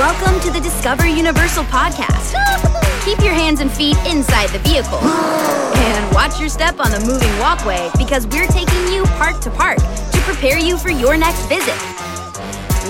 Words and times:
Welcome 0.00 0.40
to 0.40 0.50
the 0.50 0.60
Discover 0.60 1.06
Universal 1.06 1.64
podcast. 1.64 2.32
Keep 3.04 3.22
your 3.22 3.34
hands 3.34 3.60
and 3.60 3.70
feet 3.70 3.98
inside 4.06 4.48
the 4.48 4.58
vehicle. 4.60 4.96
And 4.96 6.14
watch 6.14 6.40
your 6.40 6.48
step 6.48 6.80
on 6.80 6.90
the 6.90 7.00
moving 7.00 7.38
walkway 7.38 7.90
because 7.98 8.26
we're 8.28 8.46
taking 8.46 8.90
you 8.90 9.04
park 9.18 9.42
to 9.42 9.50
park 9.50 9.76
to 9.76 10.20
prepare 10.22 10.58
you 10.58 10.78
for 10.78 10.88
your 10.88 11.18
next 11.18 11.44
visit. 11.48 11.76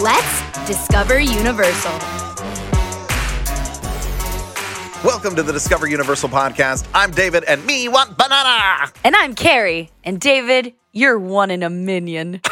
Let's 0.01 0.69
discover 0.69 1.19
Universal. 1.19 1.91
Welcome 5.03 5.35
to 5.35 5.43
the 5.43 5.53
Discover 5.53 5.89
Universal 5.89 6.29
podcast. 6.29 6.87
I'm 6.95 7.11
David, 7.11 7.43
and 7.43 7.67
me 7.67 7.89
want 7.89 8.17
banana. 8.17 8.93
And 9.03 9.17
I'm 9.17 9.35
Kari. 9.35 9.91
And 10.05 10.21
David, 10.21 10.75
you're 10.93 11.19
one 11.19 11.51
in 11.51 11.65
a 11.65 11.71
minion. 11.71 12.41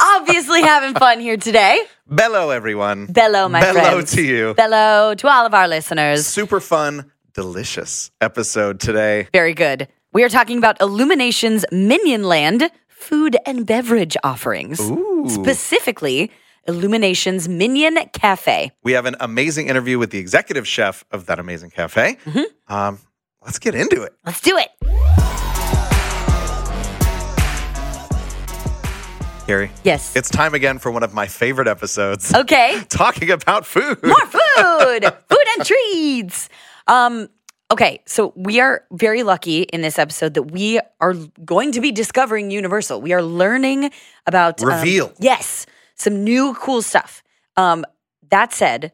Obviously 0.00 0.62
having 0.62 0.94
fun 0.94 1.20
here 1.20 1.36
today. 1.36 1.82
Bello, 2.06 2.50
everyone. 2.50 3.06
Bello, 3.06 3.48
my 3.48 3.60
friend. 3.60 3.76
Bello 3.76 3.90
friends. 3.90 4.12
to 4.12 4.22
you. 4.22 4.54
Bello 4.54 5.14
to 5.14 5.28
all 5.28 5.46
of 5.46 5.54
our 5.54 5.68
listeners. 5.68 6.26
Super 6.26 6.60
fun, 6.60 7.10
delicious 7.32 8.10
episode 8.20 8.80
today. 8.80 9.28
Very 9.32 9.54
good. 9.54 9.88
We 10.12 10.22
are 10.22 10.28
talking 10.28 10.58
about 10.58 10.80
Illumination's 10.80 11.64
Minion 11.72 12.24
Land 12.24 12.70
food 12.88 13.36
and 13.46 13.66
beverage 13.66 14.16
offerings. 14.24 14.80
Ooh. 14.80 15.26
Specifically, 15.28 16.30
Illumination's 16.66 17.48
Minion 17.48 17.98
Cafe. 18.12 18.72
We 18.82 18.92
have 18.92 19.06
an 19.06 19.16
amazing 19.20 19.68
interview 19.68 19.98
with 19.98 20.10
the 20.10 20.18
executive 20.18 20.66
chef 20.66 21.04
of 21.10 21.26
that 21.26 21.38
amazing 21.38 21.70
cafe. 21.70 22.16
Mm-hmm. 22.24 22.74
Um, 22.74 22.98
let's 23.42 23.58
get 23.58 23.74
into 23.74 24.02
it. 24.02 24.14
Let's 24.24 24.40
do 24.40 24.56
it. 24.56 25.23
Kari, 29.46 29.70
Yes. 29.82 30.16
it's 30.16 30.30
time 30.30 30.54
again 30.54 30.78
for 30.78 30.90
one 30.90 31.02
of 31.02 31.12
my 31.12 31.26
favorite 31.26 31.68
episodes. 31.68 32.32
Okay. 32.34 32.80
Talking 32.88 33.30
about 33.30 33.66
food. 33.66 34.02
More 34.02 34.26
food, 34.26 35.04
food 35.28 35.44
and 35.58 35.66
treats. 35.66 36.48
Um, 36.86 37.28
okay, 37.70 38.00
so 38.06 38.32
we 38.36 38.60
are 38.60 38.84
very 38.90 39.22
lucky 39.22 39.62
in 39.62 39.82
this 39.82 39.98
episode 39.98 40.32
that 40.34 40.44
we 40.44 40.80
are 41.00 41.12
going 41.44 41.72
to 41.72 41.82
be 41.82 41.92
discovering 41.92 42.50
Universal. 42.50 43.02
We 43.02 43.12
are 43.12 43.22
learning 43.22 43.90
about 44.26 44.62
um, 44.62 44.68
Reveal. 44.70 45.12
yes, 45.18 45.66
some 45.94 46.24
new 46.24 46.54
cool 46.54 46.80
stuff. 46.80 47.22
Um, 47.58 47.84
that 48.30 48.54
said, 48.54 48.92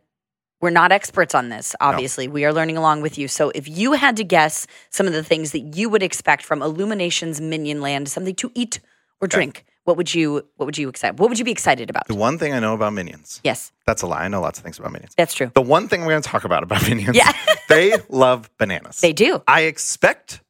we're 0.61 0.71
not 0.71 0.91
experts 0.91 1.33
on 1.35 1.49
this. 1.49 1.77
Obviously, 1.81 2.27
we 2.27 2.45
are 2.45 2.53
learning 2.53 2.77
along 2.77 3.03
with 3.03 3.17
you. 3.19 3.29
So, 3.29 3.51
if 3.55 3.69
you 3.69 3.93
had 3.93 4.17
to 4.17 4.25
guess 4.25 4.67
some 4.91 5.07
of 5.07 5.13
the 5.13 5.23
things 5.25 5.53
that 5.53 5.61
you 5.77 5.89
would 5.89 6.03
expect 6.03 6.43
from 6.45 6.61
Illumination's 6.61 7.41
Minion 7.41 7.81
Land, 7.81 8.09
something 8.09 8.35
to 8.35 8.51
eat 8.55 8.81
or 9.23 9.29
drink, 9.29 9.65
what 9.85 9.97
would 9.97 10.15
you? 10.15 10.47
What 10.57 10.67
would 10.67 10.79
you 10.79 10.89
excited? 10.89 11.19
What 11.19 11.29
would 11.29 11.39
you 11.39 11.45
be 11.45 11.51
excited 11.51 11.91
about? 11.91 12.07
The 12.07 12.15
one 12.15 12.39
thing 12.39 12.53
I 12.53 12.61
know 12.61 12.75
about 12.75 12.93
minions. 12.93 13.41
Yes, 13.43 13.73
That's 13.87 14.03
a 14.03 14.07
lie. 14.07 14.25
I 14.25 14.29
know 14.29 14.41
lots 14.41 14.59
of 14.59 14.65
things 14.65 14.79
about 14.79 14.93
minions. 14.93 15.15
that's 15.17 15.35
true. 15.35 15.51
The 15.55 15.63
one 15.63 15.89
thing 15.89 16.03
we're 16.03 16.11
going 16.11 16.23
to 16.23 16.29
talk 16.29 16.45
about 16.45 16.63
about 16.63 16.87
minions. 16.89 17.17
Yeah. 17.17 17.33
they 17.69 17.95
love 18.09 18.51
bananas. 18.59 19.01
They 19.01 19.13
do 19.13 19.43
I 19.49 19.63
expect 19.63 20.43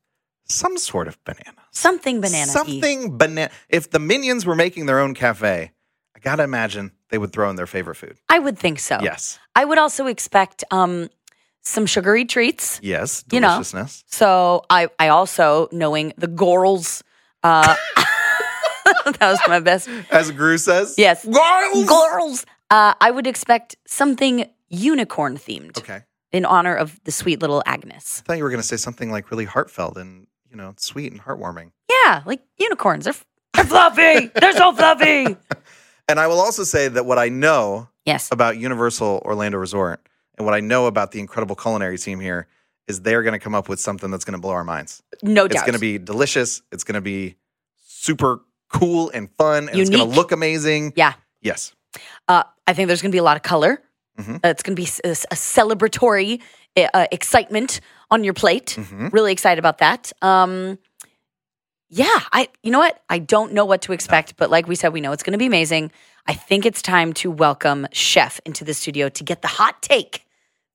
some 0.45 0.77
sort 0.79 1.07
of 1.09 1.23
banana. 1.25 1.57
something 1.71 2.21
banana. 2.21 2.47
Something 2.47 3.17
banana. 3.17 3.51
If 3.69 3.91
the 3.91 4.01
minions 4.01 4.45
were 4.45 4.57
making 4.57 4.87
their 4.87 4.99
own 4.99 5.15
cafe, 5.15 5.71
I 6.17 6.19
gotta 6.19 6.43
imagine 6.43 6.93
they 7.11 7.19
would 7.19 7.33
throw 7.33 7.49
in 7.51 7.57
their 7.57 7.67
favorite 7.69 7.95
food. 7.97 8.17
I 8.29 8.39
would 8.41 8.59
think 8.59 8.79
so. 8.81 8.99
Yes. 9.01 9.39
I 9.55 9.65
would 9.65 9.79
also 9.79 10.07
expect 10.07 10.65
um, 10.71 11.09
some 11.63 11.87
sugary 11.87 12.25
treats. 12.25 12.81
Yes. 12.83 13.25
You 13.31 13.41
know. 13.41 13.49
Deliciousness. 13.49 14.05
So 14.07 14.65
I, 14.69 14.89
I 14.99 15.09
also 15.09 15.69
knowing 15.73 16.13
the 16.19 16.29
Gorals. 16.29 17.03
Uh, 17.43 17.75
that 19.05 19.19
was 19.21 19.39
my 19.49 19.61
best. 19.61 19.89
As 20.11 20.31
Gru 20.31 20.59
says. 20.59 20.95
Yes, 20.99 21.25
Girls! 21.25 21.87
Gorals. 21.87 22.45
Uh, 22.71 22.95
I 23.01 23.11
would 23.11 23.27
expect 23.27 23.77
something 23.87 24.49
unicorn 24.69 25.37
themed 25.37 25.79
Okay. 25.79 26.03
in 26.33 26.45
honor 26.45 26.75
of 26.75 27.01
the 27.05 27.11
sweet 27.13 27.41
little 27.41 27.63
Agnes. 27.67 28.23
I 28.25 28.27
thought 28.27 28.39
you 28.39 28.45
were 28.45 28.51
gonna 28.51 28.63
say 28.63 28.77
something 28.77 29.11
like 29.11 29.31
really 29.31 29.45
heartfelt 29.45 29.97
and 29.97 30.27
you 30.51 30.57
know 30.57 30.75
sweet 30.79 31.11
and 31.13 31.21
heartwarming. 31.21 31.73
Yeah, 31.91 32.23
like 32.27 32.43
unicorns. 32.59 33.05
They're, 33.07 33.15
they're 33.55 33.65
fluffy. 33.65 34.27
They're 34.35 34.53
so 34.53 34.73
fluffy. 34.73 35.37
And 36.09 36.19
I 36.19 36.27
will 36.27 36.41
also 36.41 36.65
say 36.65 36.89
that 36.89 37.07
what 37.07 37.19
I 37.19 37.29
know 37.29 37.89
Yes. 38.05 38.31
about 38.33 38.57
Universal 38.59 39.23
Orlando 39.25 39.59
Resort 39.59 40.05
and 40.37 40.45
what 40.45 40.55
I 40.55 40.59
know 40.61 40.87
about 40.87 41.13
the 41.13 41.21
incredible 41.21 41.55
culinary 41.55 41.99
team 41.99 42.19
here 42.19 42.49
is 42.89 43.03
they're 43.03 43.23
gonna 43.23 43.39
come 43.39 43.55
up 43.55 43.69
with 43.69 43.79
something 43.79 44.11
that's 44.11 44.25
gonna 44.25 44.41
blow 44.41 44.51
our 44.51 44.65
minds. 44.65 45.05
No 45.23 45.45
It's 45.45 45.55
doubt. 45.55 45.61
It's 45.61 45.67
going 45.71 45.75
to 45.75 45.79
be 45.81 45.99
delicious. 45.99 46.63
It's 46.73 46.83
going 46.83 46.95
to 46.97 47.01
be 47.01 47.37
super 47.87 48.41
cool 48.71 49.11
and 49.11 49.29
fun. 49.37 49.69
And 49.69 49.79
it's 49.79 49.91
going 49.91 50.09
to 50.09 50.17
look 50.17 50.33
amazing. 50.33 50.93
Yeah. 50.97 51.13
Yes. 51.43 51.73
Uh, 52.29 52.45
I 52.67 52.73
think 52.73 52.87
there's 52.89 53.03
going 53.03 53.11
to 53.11 53.15
be 53.15 53.19
a 53.19 53.23
lot 53.23 53.37
of 53.37 53.43
color. 53.43 53.83
Mhm. 54.19 54.37
Uh, 54.37 54.49
it's 54.49 54.63
going 54.63 54.77
to 54.77 54.81
be 54.83 54.89
a 55.05 55.15
celebratory 55.35 56.41
uh, 56.77 57.07
excitement 57.13 57.81
on 58.11 58.25
your 58.25 58.35
plate. 58.35 58.77
Mhm. 58.79 59.13
Really 59.13 59.33
excited 59.33 59.59
about 59.59 59.79
that. 59.79 60.13
Um, 60.23 60.79
yeah, 61.89 62.21
I. 62.33 62.49
You 62.63 62.71
know 62.71 62.79
what? 62.79 63.03
I 63.09 63.19
don't 63.19 63.53
know 63.53 63.65
what 63.65 63.83
to 63.83 63.93
expect, 63.93 64.37
but 64.37 64.51
like 64.51 64.69
we 64.69 64.77
said, 64.77 64.93
we 64.93 65.01
know 65.01 65.11
it's 65.13 65.23
going 65.25 65.33
to 65.33 65.39
be 65.39 65.47
amazing. 65.47 65.91
I 66.27 66.35
think 66.35 66.65
it's 66.65 66.83
time 66.83 67.13
to 67.15 67.31
welcome 67.31 67.87
Chef 67.93 68.41
into 68.47 68.65
the 68.65 68.75
studio 68.75 69.09
to 69.09 69.25
get 69.25 69.43
the 69.43 69.49
hot 69.49 69.83
take, 69.83 70.25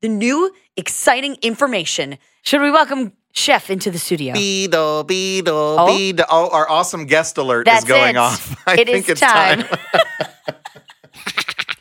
the 0.01 0.09
new 0.09 0.51
exciting 0.75 1.37
information. 1.41 2.17
Should 2.41 2.61
we 2.61 2.69
welcome 2.71 3.13
Chef 3.35 3.69
into 3.69 3.91
the 3.91 3.99
studio? 3.99 4.33
Beetle, 4.33 5.03
beetle, 5.03 5.75
Oh. 5.79 5.87
beetle. 5.87 6.25
Oh, 6.29 6.49
our 6.51 6.69
awesome 6.69 7.05
guest 7.05 7.37
alert 7.37 7.65
That's 7.65 7.83
is 7.83 7.89
going 7.89 8.15
it. 8.15 8.17
off. 8.17 8.55
I 8.67 8.75
It 8.75 8.87
think 8.87 9.05
is 9.05 9.09
it's 9.09 9.21
time. 9.21 9.65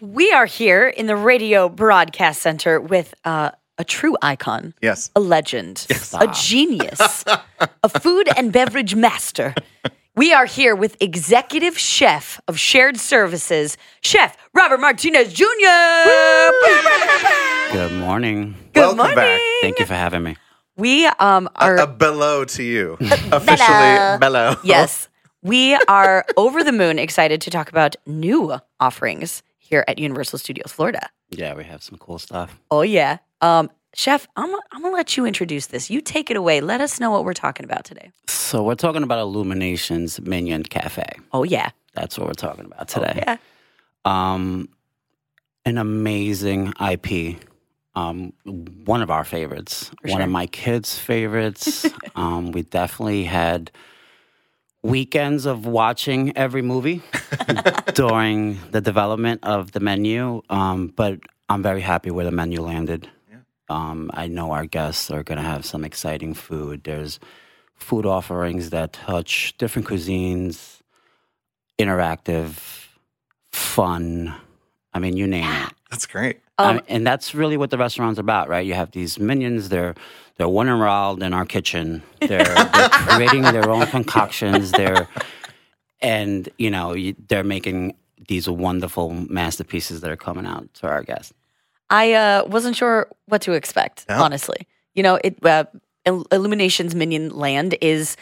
We 0.00 0.30
are 0.32 0.44
here 0.46 0.86
in 0.86 1.06
the 1.06 1.16
Radio 1.16 1.68
Broadcast 1.70 2.42
Center 2.42 2.78
with 2.78 3.14
uh, 3.24 3.52
a 3.78 3.84
true 3.84 4.16
icon. 4.20 4.74
yes. 4.82 5.10
a 5.16 5.20
legend, 5.20 5.86
a 6.20 6.26
genius, 6.28 7.24
a 7.82 7.88
food 7.88 8.28
and 8.36 8.52
beverage 8.52 8.94
master. 8.94 9.54
We 10.14 10.34
are 10.34 10.44
here 10.44 10.76
with 10.76 10.96
executive 11.00 11.78
chef 11.78 12.38
of 12.48 12.58
shared 12.58 12.98
services, 12.98 13.78
Chef 14.02 14.36
Robert 14.52 14.78
Martinez 14.78 15.32
Jr. 15.32 15.44
Good 17.72 17.92
morning. 17.92 18.54
Good 18.74 18.80
Welcome 18.80 18.96
morning. 18.98 19.16
back. 19.16 19.40
Thank 19.62 19.78
you 19.78 19.86
for 19.86 19.94
having 19.94 20.22
me. 20.22 20.36
We 20.76 21.06
um 21.06 21.48
are 21.56 21.76
A 21.76 21.86
bello 21.86 22.44
to 22.44 22.62
you. 22.62 22.96
Officially 23.32 24.18
bello. 24.18 24.56
yes, 24.64 25.08
we 25.42 25.74
are 25.88 26.24
over 26.36 26.64
the 26.64 26.72
moon 26.72 26.98
excited 26.98 27.40
to 27.42 27.50
talk 27.50 27.68
about 27.68 27.96
new 28.06 28.58
offerings 28.80 29.42
here 29.58 29.84
at 29.88 29.98
Universal 29.98 30.38
Studios 30.40 30.72
Florida. 30.72 31.08
Yeah, 31.30 31.54
we 31.54 31.64
have 31.64 31.82
some 31.82 31.98
cool 31.98 32.18
stuff. 32.18 32.58
Oh 32.70 32.82
yeah, 32.82 33.18
um, 33.40 33.70
Chef, 33.94 34.26
I'm 34.36 34.52
I'm 34.72 34.82
gonna 34.82 34.94
let 34.94 35.16
you 35.16 35.24
introduce 35.26 35.66
this. 35.66 35.90
You 35.90 36.00
take 36.00 36.30
it 36.30 36.36
away. 36.36 36.60
Let 36.60 36.80
us 36.80 36.98
know 36.98 37.10
what 37.10 37.24
we're 37.24 37.34
talking 37.34 37.64
about 37.64 37.84
today. 37.84 38.10
So 38.26 38.62
we're 38.62 38.74
talking 38.74 39.02
about 39.04 39.20
Illuminations 39.20 40.20
Minion 40.20 40.64
Cafe. 40.64 41.04
Oh 41.32 41.44
yeah, 41.44 41.70
That's 41.94 42.18
what 42.18 42.26
we're 42.26 42.34
talking 42.34 42.64
about 42.64 42.88
today. 42.88 43.22
yeah. 43.26 43.36
Um, 44.04 44.68
an 45.64 45.78
amazing 45.78 46.72
IP. 46.80 47.38
Um, 47.96 48.32
one 48.44 49.02
of 49.02 49.10
our 49.10 49.24
favorites. 49.24 49.90
For 50.02 50.08
one 50.08 50.18
sure. 50.18 50.22
of 50.22 50.30
my 50.30 50.46
kids' 50.46 50.98
favorites. 50.98 51.86
um, 52.16 52.50
we 52.52 52.62
definitely 52.62 53.24
had 53.24 53.70
weekends 54.82 55.46
of 55.46 55.64
watching 55.64 56.36
every 56.36 56.62
movie 56.62 57.02
during 57.94 58.58
the 58.70 58.80
development 58.80 59.40
of 59.44 59.72
the 59.72 59.80
menu. 59.80 60.42
Um, 60.50 60.88
but 60.88 61.20
I'm 61.48 61.62
very 61.62 61.80
happy 61.80 62.10
where 62.10 62.24
the 62.24 62.30
menu 62.30 62.60
landed. 62.60 63.08
Um, 63.68 64.10
I 64.12 64.26
know 64.26 64.52
our 64.52 64.66
guests 64.66 65.10
are 65.10 65.22
going 65.22 65.38
to 65.38 65.44
have 65.44 65.64
some 65.64 65.84
exciting 65.84 66.34
food. 66.34 66.84
There's 66.84 67.18
food 67.74 68.04
offerings 68.04 68.70
that 68.70 68.92
touch 68.92 69.56
different 69.56 69.88
cuisines, 69.88 70.80
interactive, 71.78 72.86
fun. 73.52 74.34
I 74.92 74.98
mean, 74.98 75.16
you 75.16 75.26
name 75.26 75.50
it. 75.50 75.72
That's 75.90 76.06
great. 76.06 76.40
I 76.58 76.64
Um, 76.70 76.76
mean, 76.76 76.84
and 76.88 77.06
that's 77.06 77.34
really 77.34 77.56
what 77.56 77.70
the 77.70 77.78
restaurant's 77.78 78.18
about, 78.18 78.48
right? 78.48 78.64
You 78.66 78.74
have 78.74 78.92
these 78.92 79.18
minions. 79.18 79.68
They're 79.70 79.94
they're 80.36 80.48
one 80.48 80.68
enrolled 80.68 81.22
in 81.22 81.32
our 81.32 81.44
kitchen. 81.44 82.02
They're, 82.20 82.44
they're 82.44 82.88
creating 83.08 83.42
their 83.42 83.68
own 83.70 83.86
concoctions. 83.86 84.72
They're 84.72 85.08
and 86.00 86.48
you 86.58 86.70
know 86.70 86.92
you- 86.94 87.16
they're 87.28 87.44
making 87.44 87.94
these 88.28 88.48
wonderful 88.48 89.10
masterpieces 89.10 90.00
that 90.00 90.10
are 90.10 90.16
coming 90.16 90.46
out 90.46 90.72
to 90.74 90.86
our 90.88 91.02
guests. 91.02 91.32
I 91.90 92.12
uh, 92.14 92.44
wasn't 92.46 92.76
sure 92.76 93.08
what 93.26 93.42
to 93.42 93.52
expect, 93.52 94.06
Yeah. 94.08 94.22
honestly. 94.22 94.66
You 94.94 95.02
know, 95.02 95.18
it 95.22 95.44
uh, 95.44 95.64
Illuminations 96.06 96.94
Minion 96.94 97.30
Land 97.36 97.76
is 97.80 98.16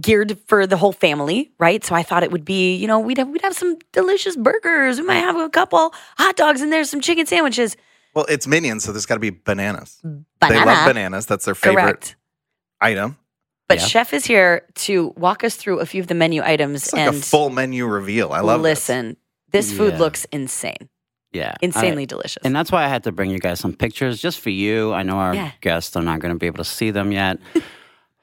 geared 0.00 0.38
for 0.46 0.66
the 0.66 0.76
whole 0.76 0.92
family, 0.92 1.52
right? 1.58 1.84
So 1.84 1.94
I 1.94 2.02
thought 2.02 2.22
it 2.22 2.30
would 2.32 2.44
be, 2.44 2.74
you 2.76 2.86
know, 2.86 2.98
we'd 2.98 3.18
have 3.18 3.28
we'd 3.28 3.42
have 3.42 3.54
some 3.54 3.78
delicious 3.92 4.36
burgers. 4.36 4.98
We 5.00 5.06
might 5.06 5.16
have 5.20 5.36
a 5.36 5.48
couple 5.50 5.92
hot 6.16 6.36
dogs 6.36 6.62
in 6.62 6.70
there, 6.70 6.84
some 6.84 7.00
chicken 7.00 7.26
sandwiches. 7.26 7.76
Well, 8.14 8.26
it's 8.28 8.46
minions, 8.46 8.84
so 8.84 8.92
there's 8.92 9.06
got 9.06 9.14
to 9.14 9.20
be 9.20 9.30
bananas. 9.30 9.98
Banana, 10.02 10.24
They 10.40 10.64
love 10.64 10.86
bananas. 10.86 11.26
That's 11.26 11.44
their 11.44 11.54
favorite 11.54 11.82
correct. 11.82 12.16
item. 12.80 13.16
But 13.68 13.78
Yeah. 13.80 13.86
Chef 13.86 14.12
is 14.12 14.24
here 14.26 14.66
to 14.74 15.14
walk 15.16 15.44
us 15.44 15.56
through 15.56 15.78
a 15.80 15.86
few 15.86 16.00
of 16.02 16.08
the 16.08 16.14
menu 16.14 16.42
items 16.42 16.84
It's 16.84 16.92
like 16.92 17.06
and 17.08 17.16
a 17.16 17.20
full 17.20 17.48
menu 17.48 17.86
reveal. 17.86 18.32
I 18.32 18.40
love 18.40 18.60
this. 18.62 18.88
listen. 18.88 19.16
This 19.50 19.72
food 19.72 19.94
Yeah. 19.94 19.98
looks 19.98 20.24
insane, 20.32 20.88
Yeah, 21.32 21.54
insanely 21.62 22.02
I- 22.02 22.06
delicious. 22.06 22.42
and 22.44 22.54
that's 22.56 22.70
why 22.72 22.84
I 22.84 22.88
had 22.88 23.04
to 23.04 23.12
bring 23.12 23.30
you 23.30 23.38
guys 23.38 23.60
some 23.60 23.72
pictures 23.74 24.20
just 24.20 24.40
for 24.40 24.50
you. 24.50 24.92
I 24.92 25.02
know 25.04 25.16
our 25.16 25.34
Yeah. 25.34 25.50
guests 25.60 25.94
are 25.96 26.02
not 26.02 26.20
going 26.20 26.34
to 26.34 26.38
be 26.38 26.46
able 26.46 26.58
to 26.58 26.64
see 26.64 26.90
them 26.90 27.12
yet. 27.12 27.38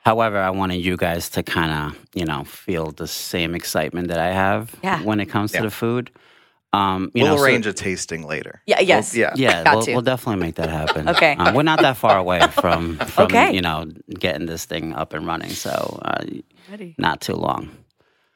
However, 0.06 0.38
I 0.38 0.50
wanted 0.50 0.78
you 0.78 0.98
guys 0.98 1.30
to 1.32 1.44
kind 1.44 1.72
of, 1.72 2.00
you 2.16 2.26
know, 2.26 2.44
feel 2.44 2.92
the 2.92 3.08
same 3.08 3.54
excitement 3.56 4.08
that 4.08 4.20
I 4.20 4.32
have 4.32 4.74
Yeah. 4.84 5.02
when 5.04 5.20
it 5.20 5.28
comes 5.28 5.54
Yeah. 5.54 5.62
to 5.62 5.68
the 5.68 5.72
food. 5.72 6.10
Um, 6.72 7.10
you 7.16 7.24
we'll 7.24 7.32
know, 7.34 7.38
so- 7.38 7.44
arrange 7.46 7.66
a 7.66 7.74
tasting 7.74 8.28
later. 8.28 8.62
yeah, 8.68 8.80
yes. 8.80 9.16
yeah. 9.16 9.34
Yeah, 9.36 9.74
we'll, 9.76 9.86
we'll 9.88 10.02
definitely 10.02 10.40
make 10.46 10.56
that 10.56 10.70
happen. 10.70 11.10
Okay. 11.16 11.34
Um, 11.36 11.56
we're 11.56 11.64
not 11.64 11.82
that 11.82 11.98
far 11.98 12.18
away 12.18 12.40
from, 12.62 12.98
from 12.98 13.26
Okay. 13.26 13.54
you 13.56 13.62
know, 13.62 13.86
getting 14.20 14.46
this 14.46 14.66
thing 14.66 14.94
up 14.94 15.14
and 15.14 15.26
running. 15.26 15.50
So, 15.50 16.00
uh, 16.06 16.24
Ready. 16.70 16.96
not 17.00 17.22
too 17.22 17.34
long. 17.34 17.70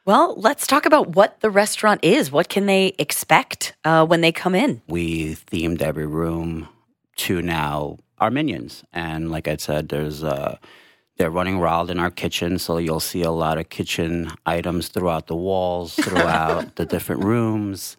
Well, 0.04 0.34
let's 0.36 0.66
talk 0.66 0.84
about 0.84 1.14
what 1.16 1.40
the 1.40 1.48
restaurant 1.50 2.00
is. 2.04 2.30
What 2.30 2.48
can 2.50 2.66
they 2.66 2.92
expect 2.98 3.74
uh, 3.84 4.04
when 4.04 4.20
they 4.20 4.32
come 4.32 4.54
in? 4.54 4.82
we 4.88 5.36
themed 5.36 5.80
every 5.80 6.06
room 6.06 6.68
to 7.16 7.40
now 7.40 7.98
our 8.18 8.30
minions. 8.30 8.82
And 8.92 9.30
like 9.30 9.46
I 9.48 9.56
said, 9.56 9.88
there's 9.88 10.22
uh 10.24 10.56
they're 11.16 11.30
running 11.30 11.60
wild 11.60 11.90
in 11.90 11.98
our 11.98 12.10
kitchen, 12.10 12.58
so 12.58 12.78
you'll 12.78 13.00
see 13.00 13.22
a 13.22 13.30
lot 13.30 13.58
of 13.58 13.68
kitchen 13.68 14.30
items 14.46 14.88
throughout 14.88 15.28
the 15.28 15.36
walls, 15.36 15.94
throughout 15.94 16.74
the 16.76 16.86
different 16.86 17.24
rooms. 17.24 17.96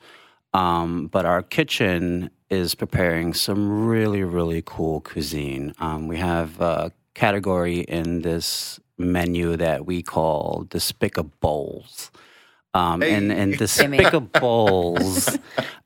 Um, 0.53 1.07
but 1.07 1.25
our 1.25 1.41
kitchen 1.41 2.29
is 2.49 2.75
preparing 2.75 3.33
some 3.33 3.87
really, 3.87 4.23
really 4.23 4.61
cool 4.65 5.01
cuisine. 5.01 5.73
Um, 5.79 6.07
we 6.07 6.17
have 6.17 6.59
a 6.61 6.91
category 7.13 7.79
in 7.79 8.21
this 8.21 8.79
menu 8.97 9.57
that 9.57 9.85
we 9.85 10.01
call 10.01 10.65
Despicables. 10.69 12.11
Um, 12.73 13.01
and, 13.01 13.31
and 13.31 13.53
Despicables, 13.57 15.39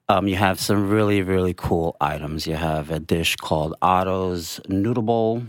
um, 0.07 0.27
you 0.27 0.35
have 0.35 0.59
some 0.59 0.89
really, 0.89 1.21
really 1.21 1.53
cool 1.53 1.95
items. 2.01 2.47
You 2.47 2.55
have 2.55 2.89
a 2.89 2.99
dish 2.99 3.35
called 3.35 3.75
Otto's 3.81 4.59
Noodle 4.67 5.03
Bowl, 5.03 5.43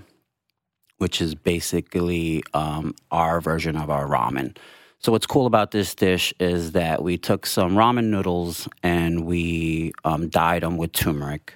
which 1.01 1.23
is 1.23 1.35
basically 1.35 2.43
um, 2.53 2.95
our 3.11 3.41
version 3.41 3.75
of 3.75 3.89
our 3.89 4.07
ramen. 4.07 4.55
So 4.99 5.13
what's 5.13 5.27
cool 5.27 5.47
about 5.47 5.71
this 5.71 5.95
dish 5.95 6.35
is 6.39 6.73
that 6.73 7.03
we 7.03 7.17
took 7.17 7.47
some 7.47 7.75
ramen 7.75 8.11
noodles 8.11 8.69
and 8.83 9.25
we 9.25 9.93
um, 10.05 10.29
dyed 10.29 10.63
them 10.63 10.77
with 10.77 10.93
turmeric. 10.93 11.55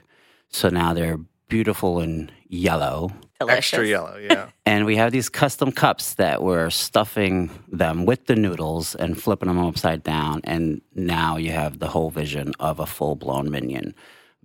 So 0.49 0.71
now 0.71 0.95
they're 0.95 1.19
beautiful 1.49 2.01
and 2.01 2.33
yellow. 2.49 3.11
Delicious. 3.39 3.59
Extra 3.59 3.87
yellow, 3.87 4.17
yeah. 4.17 4.49
And 4.67 4.87
we 4.87 4.97
have 4.97 5.13
these 5.13 5.29
custom 5.29 5.73
cups 5.73 6.15
that 6.15 6.43
we're 6.43 6.71
stuffing 6.71 7.51
them 7.69 8.07
with 8.07 8.25
the 8.25 8.37
noodles 8.37 8.95
and 8.95 9.21
flipping 9.21 9.49
them 9.49 9.59
upside 9.59 10.03
down. 10.03 10.41
And 10.45 10.81
now 10.95 11.37
you 11.37 11.51
have 11.51 11.81
the 11.81 11.89
whole 11.89 12.09
vision 12.09 12.55
of 12.61 12.81
a 12.81 12.87
full 12.87 13.15
blown 13.15 13.51
minion 13.51 13.95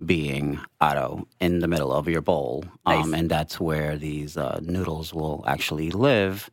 being 0.04 0.60
Otto 0.80 1.26
in 1.40 1.60
the 1.60 1.68
middle 1.68 1.92
of 1.92 2.08
your 2.08 2.22
bowl. 2.22 2.64
Um, 2.86 3.14
and 3.14 3.30
that's 3.30 3.60
where 3.60 3.96
these 3.96 4.36
uh, 4.36 4.60
noodles 4.62 5.12
will 5.12 5.44
actually 5.46 5.90
live. 5.90 6.50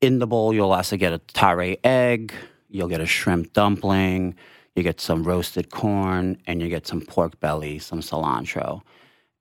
In 0.00 0.18
the 0.18 0.26
bowl, 0.26 0.52
you'll 0.52 0.72
also 0.72 0.96
get 0.96 1.12
a 1.12 1.18
tare 1.18 1.76
egg, 1.84 2.32
you'll 2.68 2.88
get 2.88 3.00
a 3.00 3.06
shrimp 3.06 3.52
dumpling, 3.52 4.34
you 4.74 4.82
get 4.82 5.00
some 5.00 5.22
roasted 5.22 5.70
corn, 5.70 6.36
and 6.46 6.60
you 6.60 6.68
get 6.68 6.86
some 6.86 7.00
pork 7.00 7.38
belly, 7.40 7.78
some 7.78 8.00
cilantro. 8.00 8.82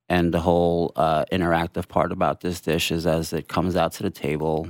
And 0.10 0.34
the 0.34 0.40
whole 0.40 0.92
uh, 0.96 1.26
interactive 1.32 1.88
part 1.88 2.12
about 2.12 2.42
this 2.42 2.62
dish 2.62 2.92
is 2.92 3.08
as 3.08 3.34
it 3.34 3.48
comes 3.48 3.76
out 3.76 3.94
to 3.94 4.04
the 4.04 4.12
table, 4.12 4.70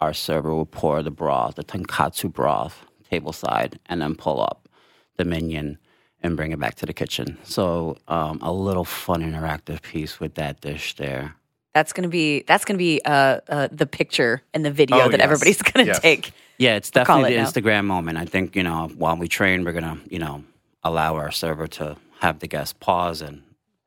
our 0.00 0.12
server 0.12 0.54
will 0.54 0.66
pour 0.66 1.02
the 1.02 1.10
broth, 1.10 1.56
the 1.56 1.64
tonkotsu 1.64 2.32
broth, 2.32 2.84
table 3.10 3.32
side, 3.32 3.78
and 3.86 4.00
then 4.02 4.14
pull 4.14 4.40
up 4.40 4.68
the 5.16 5.24
minion 5.24 5.78
and 6.24 6.36
bring 6.36 6.50
it 6.50 6.58
back 6.58 6.74
to 6.76 6.86
the 6.86 6.92
kitchen. 6.94 7.38
So 7.44 7.98
um, 8.08 8.40
a 8.42 8.52
little 8.52 8.84
fun 8.84 9.22
interactive 9.22 9.82
piece 9.82 10.18
with 10.18 10.34
that 10.34 10.60
dish 10.60 10.96
there. 10.96 11.36
That's 11.74 11.92
gonna 11.92 12.08
be 12.08 12.42
that's 12.46 12.64
gonna 12.64 12.78
be 12.78 13.00
uh, 13.04 13.40
uh, 13.48 13.68
the 13.70 13.86
picture 13.86 14.42
and 14.54 14.64
the 14.64 14.70
video 14.70 15.02
Oh, 15.02 15.08
that 15.08 15.18
yes. 15.20 15.24
everybody's 15.24 15.62
gonna 15.72 15.86
Yes. 15.86 16.00
take. 16.00 16.32
Yeah, 16.56 16.76
it's 16.76 16.90
call 16.90 17.04
definitely 17.04 17.34
the 17.34 17.40
it 17.40 17.42
now. 17.42 17.48
Instagram 17.50 17.84
moment. 17.84 18.16
I 18.16 18.24
think, 18.26 18.54
you 18.56 18.62
know, 18.62 18.88
while 18.96 19.16
we 19.16 19.26
train, 19.28 19.64
we're 19.64 19.72
going 19.72 19.82
to, 19.82 19.98
you 20.08 20.20
know, 20.20 20.44
allow 20.84 21.16
our 21.16 21.32
server 21.32 21.66
to 21.66 21.96
have 22.20 22.38
the 22.38 22.46
guests 22.46 22.72
pause 22.78 23.22
and 23.22 23.42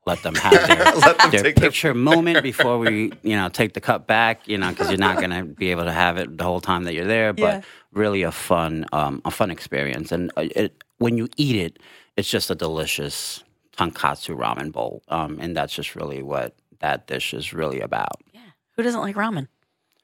let 0.05 0.21
them 0.21 0.35
have 0.35 0.67
their, 0.67 0.83
them 1.15 1.31
their 1.31 1.43
take 1.43 1.55
their- 1.55 1.69
picture 1.69 1.93
moment 1.93 2.43
before 2.43 2.77
we, 2.77 3.13
you 3.23 3.37
know, 3.37 3.47
take 3.47 3.73
the 3.73 3.79
cup 3.79 4.05
back, 4.05 4.49
you 4.49 4.57
know, 4.57 4.69
because 4.69 4.89
you're 4.89 4.97
not 4.99 5.15
going 5.15 5.29
to 5.29 5.43
be 5.45 5.71
able 5.71 5.85
to 5.85 5.93
have 5.93 6.17
it 6.17 6.37
the 6.37 6.43
whole 6.43 6.59
time 6.59 6.83
that 6.83 6.93
you're 6.93 7.05
there. 7.07 7.31
But 7.31 7.41
Yeah. 7.41 7.61
really 7.93 8.23
a 8.23 8.33
fun, 8.33 8.85
um, 8.91 9.21
a 9.23 9.31
fun 9.31 9.49
experience. 9.49 10.11
And 10.11 10.29
uh, 10.35 10.49
it, 10.53 10.83
when 10.97 11.17
you 11.17 11.29
eat 11.37 11.55
it, 11.55 11.79
it's 12.17 12.29
just 12.29 12.49
a 12.49 12.55
delicious 12.55 13.43
tonkotsu 13.77 14.35
ramen 14.35 14.71
bowl. 14.71 15.03
Um, 15.07 15.37
and 15.39 15.55
that's 15.55 15.73
just 15.73 15.95
really 15.95 16.21
what 16.23 16.55
that 16.79 17.07
dish 17.07 17.33
is 17.33 17.53
really 17.53 17.79
about. 17.79 18.21
Yeah. 18.33 18.41
Who 18.75 18.83
doesn't 18.83 19.01
like 19.01 19.15
ramen? 19.15 19.47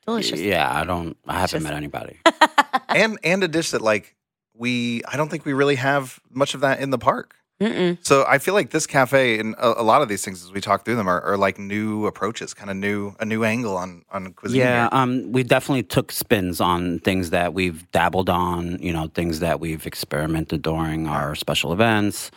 Delicious. 0.05 0.39
Yeah, 0.39 0.69
I 0.71 0.83
don't, 0.83 1.17
I 1.27 1.39
haven't 1.39 1.61
Just- 1.61 1.63
met 1.63 1.73
anybody. 1.73 2.19
and 2.89 3.17
and 3.23 3.43
a 3.43 3.47
dish 3.47 3.71
that 3.71 3.81
like 3.81 4.15
we 4.53 5.01
I 5.07 5.17
don't 5.17 5.29
think 5.29 5.45
we 5.45 5.53
really 5.53 5.75
have 5.75 6.19
much 6.29 6.53
of 6.53 6.61
that 6.61 6.79
in 6.79 6.89
the 6.89 6.97
park. 6.97 7.35
Mm-mm. 7.63 7.97
So 8.05 8.25
I 8.27 8.37
feel 8.37 8.53
like 8.53 8.69
this 8.71 8.85
cafe 8.85 9.39
and 9.39 9.55
a, 9.55 9.81
a 9.81 9.83
lot 9.83 10.01
of 10.01 10.09
these 10.09 10.23
things 10.23 10.43
as 10.43 10.51
we 10.51 10.61
talk 10.61 10.85
through 10.85 10.95
them 10.95 11.07
are, 11.07 11.21
are 11.21 11.37
like 11.37 11.57
new 11.57 12.05
approaches, 12.05 12.53
kind 12.53 12.69
of 12.69 12.77
new 12.77 13.15
a 13.19 13.25
new 13.25 13.43
angle 13.43 13.77
on 13.77 14.03
on 14.11 14.33
cuisine. 14.33 14.59
Yeah, 14.59 14.89
um, 14.91 15.31
we 15.31 15.43
definitely 15.43 15.83
took 15.83 16.11
spins 16.11 16.59
on 16.59 16.99
things 16.99 17.29
that 17.29 17.53
we've 17.53 17.89
dabbled 17.91 18.29
on, 18.29 18.79
you 18.79 18.93
know, 18.93 19.07
things 19.13 19.39
that 19.39 19.59
we've 19.59 19.87
experimented 19.87 20.61
during 20.61 21.07
our 21.07 21.35
special 21.35 21.73
events. 21.73 22.31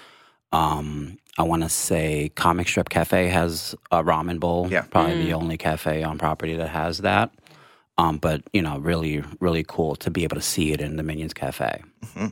Um, 0.53 1.19
I 1.39 1.43
want 1.43 1.65
to 1.65 1.69
say 1.69 2.31
Comic 2.35 2.69
Strip 2.69 2.89
Cafe 2.89 3.29
has 3.29 3.75
a 3.91 4.03
ramen 4.03 4.41
bowl. 4.41 4.69
Yeah. 4.71 4.83
Probably 4.83 5.23
the 5.25 5.35
only 5.35 5.59
cafe 5.59 6.03
on 6.03 6.19
property 6.19 6.57
that 6.57 6.69
has 6.69 6.99
that. 6.99 7.31
Um, 7.99 8.19
but, 8.19 8.43
you 8.53 8.63
know, 8.63 8.79
really, 8.79 9.23
really 9.41 9.65
cool 9.67 9.97
to 9.97 10.11
be 10.11 10.25
able 10.25 10.37
to 10.37 10.43
see 10.43 10.73
it 10.73 10.81
in 10.81 10.97
the 10.97 11.03
Minions 11.03 11.35
Cafe. 11.35 11.83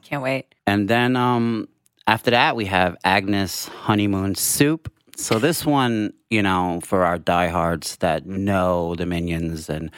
Can't 0.03 0.23
wait. 0.23 0.55
And 0.67 0.89
then 0.89 1.17
um, 1.17 1.69
after 2.07 2.31
that, 2.31 2.57
we 2.57 2.67
have 2.67 2.97
Agnes 3.05 3.67
Honeymoon 3.69 4.35
Soup. 4.35 4.91
So 5.17 5.39
this 5.39 5.65
one, 5.65 6.13
you 6.29 6.43
know, 6.43 6.81
for 6.83 7.05
our 7.05 7.19
diehards 7.19 7.97
that 7.97 8.27
know 8.27 8.95
the 8.95 9.07
Minions 9.07 9.69
and 9.69 9.91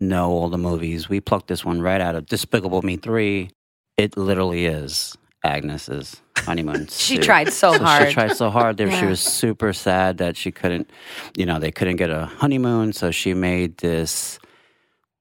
know 0.00 0.30
all 0.30 0.48
the 0.48 0.58
movies, 0.58 1.08
we 1.08 1.20
plucked 1.20 1.46
this 1.46 1.64
one 1.64 1.80
right 1.80 2.00
out 2.00 2.16
of 2.16 2.26
Despicable 2.26 2.82
Me 2.82 2.96
3. 2.96 3.50
It 3.96 4.16
literally 4.16 4.66
is 4.66 5.16
Agnes's 5.44 6.20
honeymoon 6.38 6.88
She 6.90 7.18
tried 7.18 7.52
so 7.52 7.74
So 7.74 7.84
hard. 7.84 8.08
She 8.08 8.14
tried 8.14 8.36
so 8.36 8.50
hard. 8.50 8.76
There, 8.76 8.90
She 8.90 9.06
was 9.06 9.20
super 9.20 9.72
sad 9.72 10.18
that 10.18 10.36
she 10.36 10.50
couldn't, 10.50 10.90
you 11.36 11.46
know, 11.46 11.60
they 11.60 11.70
couldn't 11.70 11.96
get 11.96 12.10
a 12.10 12.26
honeymoon. 12.26 12.92
So 12.92 13.10
she 13.10 13.34
made 13.34 13.78
this 13.78 14.38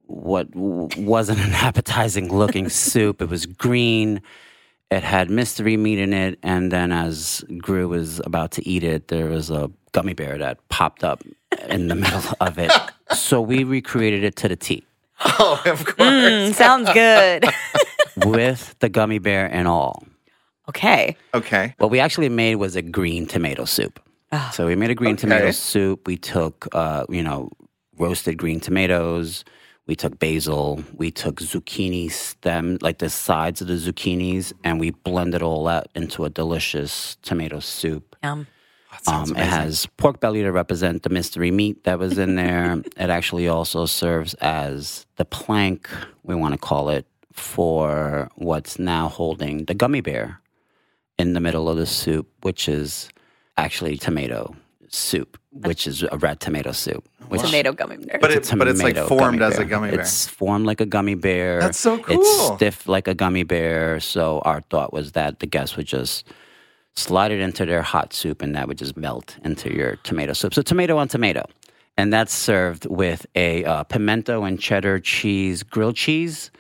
what 0.08 0.48
wasn't 0.56 1.40
an 1.40 1.54
appetizing 1.54 2.34
looking 2.34 2.70
soup. 2.88 3.22
It 3.22 3.30
was 3.30 3.46
green. 3.46 4.22
It 4.94 5.04
had 5.04 5.30
mystery 5.30 5.76
meat 5.76 6.00
in 6.00 6.14
it, 6.14 6.38
and 6.44 6.72
then 6.72 6.92
as 6.92 7.44
Gru 7.58 7.88
was 7.88 8.22
about 8.26 8.52
to 8.52 8.68
eat 8.68 8.84
it, 8.84 9.08
there 9.08 9.26
was 9.28 9.50
a 9.50 9.72
gummy 9.92 10.14
bear 10.14 10.38
that 10.38 10.68
popped 10.70 11.04
up 11.04 11.24
in 11.68 11.88
the 11.88 11.96
middle 12.04 12.22
of 12.40 12.58
it. 12.60 12.72
So 13.16 13.42
we 13.42 13.64
recreated 13.64 14.24
it 14.24 14.36
to 14.38 14.48
the 14.48 14.56
T 14.56 14.86
Oh, 15.26 15.62
of 15.66 15.86
course. 15.86 15.98
Mm, 15.98 16.54
sounds 16.54 16.90
good. 16.94 17.46
with 18.26 18.76
the 18.80 18.90
gummy 18.90 19.20
bear 19.20 19.46
and 19.52 19.68
all. 19.68 20.04
okay. 20.70 21.18
Okay. 21.34 21.74
What 21.80 21.90
we 21.92 22.00
actually 22.00 22.30
made 22.30 22.56
was 22.56 22.76
a 22.76 22.82
green 22.82 23.26
tomato 23.26 23.66
soup. 23.66 24.00
Ah. 24.32 24.52
So 24.54 24.68
we 24.68 24.76
made 24.76 24.90
a 24.92 24.96
green 24.96 25.16
tomato 25.16 25.52
soup. 25.52 26.08
We 26.08 26.18
took, 26.18 26.68
uh, 26.74 27.06
you 27.10 27.24
know, 27.24 27.50
roasted 27.98 28.38
green 28.38 28.60
tomatoes. 28.60 29.44
We 29.86 29.96
took 29.96 30.18
basil. 30.18 30.84
We 30.96 31.12
took 31.12 31.42
zucchini 31.42 32.10
stem, 32.10 32.78
like 32.82 33.00
the 33.00 33.10
sides 33.10 33.62
of 33.62 33.68
the 33.68 33.74
zucchinis, 33.74 34.54
and 34.64 34.80
we 34.80 34.92
blended 34.92 35.42
all 35.42 35.66
that 35.66 35.88
into 35.94 36.24
a 36.24 36.30
delicious 36.30 37.18
tomato 37.22 37.60
soup. 37.60 38.16
Yum. 38.24 38.48
Um, 39.08 39.32
it 39.32 39.38
has 39.38 39.88
pork 39.98 40.20
belly 40.20 40.44
to 40.44 40.52
represent 40.52 41.04
the 41.04 41.10
mystery 41.10 41.52
meat 41.52 41.84
that 41.84 42.00
was 42.00 42.18
in 42.18 42.36
there. 42.36 42.82
it 42.98 43.10
actually 43.10 43.48
also 43.48 43.86
serves 43.86 44.36
as 44.36 45.06
the 45.18 45.26
plank, 45.26 45.90
we 46.24 46.36
want 46.36 46.54
to 46.54 46.60
call 46.60 46.90
it, 46.90 47.06
for 47.32 48.30
what's 48.36 48.78
now 48.78 49.10
holding 49.10 49.66
the 49.66 49.74
gummy 49.74 50.02
bear 50.02 50.40
in 51.18 51.34
the 51.34 51.40
middle 51.40 51.68
of 51.68 51.78
the 51.78 51.88
soup, 51.88 52.28
which 52.44 52.70
is 52.70 53.10
actually 53.58 53.98
tomato 53.98 54.56
soup, 54.94 55.38
which 55.52 55.88
is 55.88 56.04
a 56.04 56.18
red 56.18 56.40
tomato 56.40 56.72
soup. 56.72 57.08
Which 57.30 57.42
Tomato 57.42 57.72
gummy 57.74 57.98
bear. 57.98 58.20
But 58.20 58.32
it, 58.32 58.52
but 58.56 58.68
it's 58.68 58.84
like 58.84 58.96
formed 58.96 59.42
as 59.42 59.58
a 59.58 59.66
gummy 59.66 59.90
bear. 59.90 60.02
It's 60.02 60.28
formed 60.28 60.66
like 60.66 60.82
a 60.82 60.86
gummy 60.86 61.16
bear. 61.16 61.60
That's 61.60 61.80
so 61.80 61.98
cool. 61.98 62.20
It's 62.20 62.56
stiff 62.56 62.88
like 62.88 63.08
a 63.08 63.16
gummy 63.16 63.44
bear. 63.44 64.00
So 64.00 64.40
our 64.40 64.62
thought 64.62 64.94
was 64.94 65.14
that 65.14 65.40
the 65.40 65.48
guests 65.48 65.76
would 65.76 65.88
just 65.88 66.28
slide 66.96 67.32
it 67.32 67.40
into 67.40 67.66
their 67.66 67.82
hot 67.82 68.14
soup 68.14 68.42
and 68.42 68.56
that 68.56 68.68
would 68.68 68.78
just 68.78 68.96
melt 68.96 69.38
into 69.44 69.74
your 69.74 69.96
tomato 69.98 70.34
soup. 70.34 70.54
So 70.54 70.62
tomato 70.62 70.98
on 70.98 71.08
tomato. 71.08 71.46
And 71.98 72.12
that's 72.12 72.34
served 72.34 72.86
with 72.86 73.26
a 73.36 73.66
uh, 73.66 73.84
pimento 73.84 74.44
and 74.44 74.60
cheddar 74.60 75.00
cheese 75.00 75.64
grilled 75.64 75.96
cheese 75.96 76.52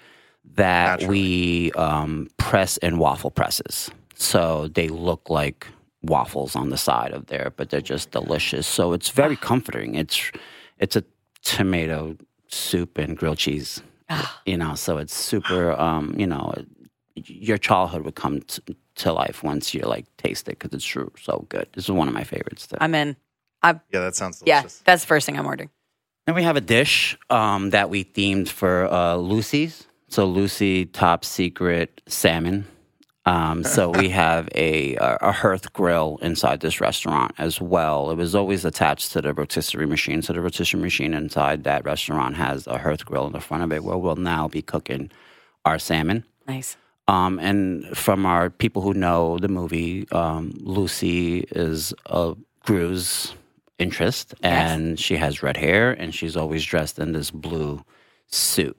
that 0.55 1.01
Naturally. 1.01 1.19
we 1.19 1.71
um, 1.73 2.29
press 2.37 2.77
in 2.77 2.97
waffle 2.97 3.31
presses. 3.31 3.91
So 4.15 4.69
they 4.69 4.87
look 4.89 5.29
like 5.29 5.67
waffles 6.03 6.55
on 6.55 6.69
the 6.69 6.77
side 6.77 7.11
of 7.11 7.27
there, 7.27 7.53
but 7.55 7.69
they're 7.69 7.81
just 7.81 8.11
delicious. 8.11 8.67
So 8.67 8.93
it's 8.93 9.09
very 9.09 9.35
comforting. 9.35 9.95
It's 9.95 10.31
it's 10.79 10.95
a 10.95 11.03
tomato 11.43 12.17
soup 12.47 12.97
and 12.97 13.17
grilled 13.17 13.37
cheese. 13.37 13.81
You 14.45 14.57
know, 14.57 14.75
so 14.75 14.97
it's 14.97 15.15
super. 15.15 15.71
Um, 15.71 16.13
you 16.17 16.27
know, 16.27 16.53
your 17.15 17.57
childhood 17.57 18.03
would 18.03 18.15
come 18.15 18.41
to, 18.41 18.61
to 18.95 19.13
life 19.13 19.41
once 19.43 19.73
you 19.73 19.81
like 19.81 20.05
taste 20.17 20.47
it 20.47 20.59
because 20.59 20.73
it's 20.75 20.85
true 20.85 21.11
so 21.19 21.45
good. 21.49 21.67
This 21.73 21.85
is 21.85 21.91
one 21.91 22.07
of 22.07 22.13
my 22.13 22.23
favorites. 22.23 22.67
Too. 22.67 22.77
I'm 22.79 22.93
in. 22.95 23.15
Yeah, 23.63 23.79
that 23.91 24.15
sounds 24.15 24.43
Yeah, 24.45 24.61
delicious. 24.61 24.81
that's 24.85 25.03
the 25.03 25.07
first 25.07 25.25
thing 25.25 25.37
I'm 25.37 25.45
ordering. 25.45 25.69
Then 26.25 26.35
we 26.35 26.43
have 26.43 26.57
a 26.57 26.61
dish 26.61 27.17
um, 27.29 27.69
that 27.71 27.89
we 27.89 28.03
themed 28.03 28.49
for 28.49 28.85
uh, 28.91 29.15
Lucy's. 29.15 29.87
So 30.09 30.25
Lucy 30.25 30.85
Top 30.85 31.25
Secret 31.25 32.01
Salmon. 32.07 32.65
Um, 33.25 33.63
so 33.63 33.89
we 33.99 34.09
have 34.09 34.49
a 34.55 34.95
a 34.95 35.31
hearth 35.31 35.73
grill 35.73 36.19
inside 36.21 36.59
this 36.59 36.81
restaurant 36.81 37.33
as 37.37 37.61
well. 37.61 38.11
It 38.11 38.15
was 38.15 38.35
always 38.35 38.65
attached 38.65 39.11
to 39.13 39.21
the 39.21 39.33
rotisserie 39.33 39.87
machine. 39.87 40.21
So 40.21 40.33
the 40.33 40.41
rotisserie 40.41 40.81
machine 40.81 41.13
inside 41.13 41.63
that 41.63 41.85
restaurant 41.85 42.35
has 42.35 42.67
a 42.67 42.77
hearth 42.77 43.05
grill 43.05 43.27
in 43.27 43.33
the 43.33 43.39
front 43.39 43.63
of 43.63 43.71
it 43.71 43.83
where 43.83 43.97
we'll 43.97 44.15
now 44.15 44.47
be 44.47 44.61
cooking 44.61 45.11
our 45.65 45.79
salmon. 45.79 46.25
Nice. 46.47 46.77
Um, 47.07 47.39
and 47.39 47.85
from 47.97 48.25
our 48.25 48.49
people 48.49 48.81
who 48.81 48.93
know 48.93 49.37
the 49.37 49.49
movie, 49.49 50.07
um, 50.11 50.53
Lucy 50.61 51.39
is 51.51 51.93
a 52.05 52.35
Gru's 52.61 53.35
interest, 53.77 54.33
and 54.41 54.97
she 54.97 55.17
has 55.17 55.43
red 55.43 55.57
hair, 55.57 55.91
and 55.91 56.15
she's 56.15 56.37
always 56.37 56.63
dressed 56.63 56.97
in 56.99 57.11
this 57.11 57.29
blue 57.29 57.83
suit. 58.27 58.77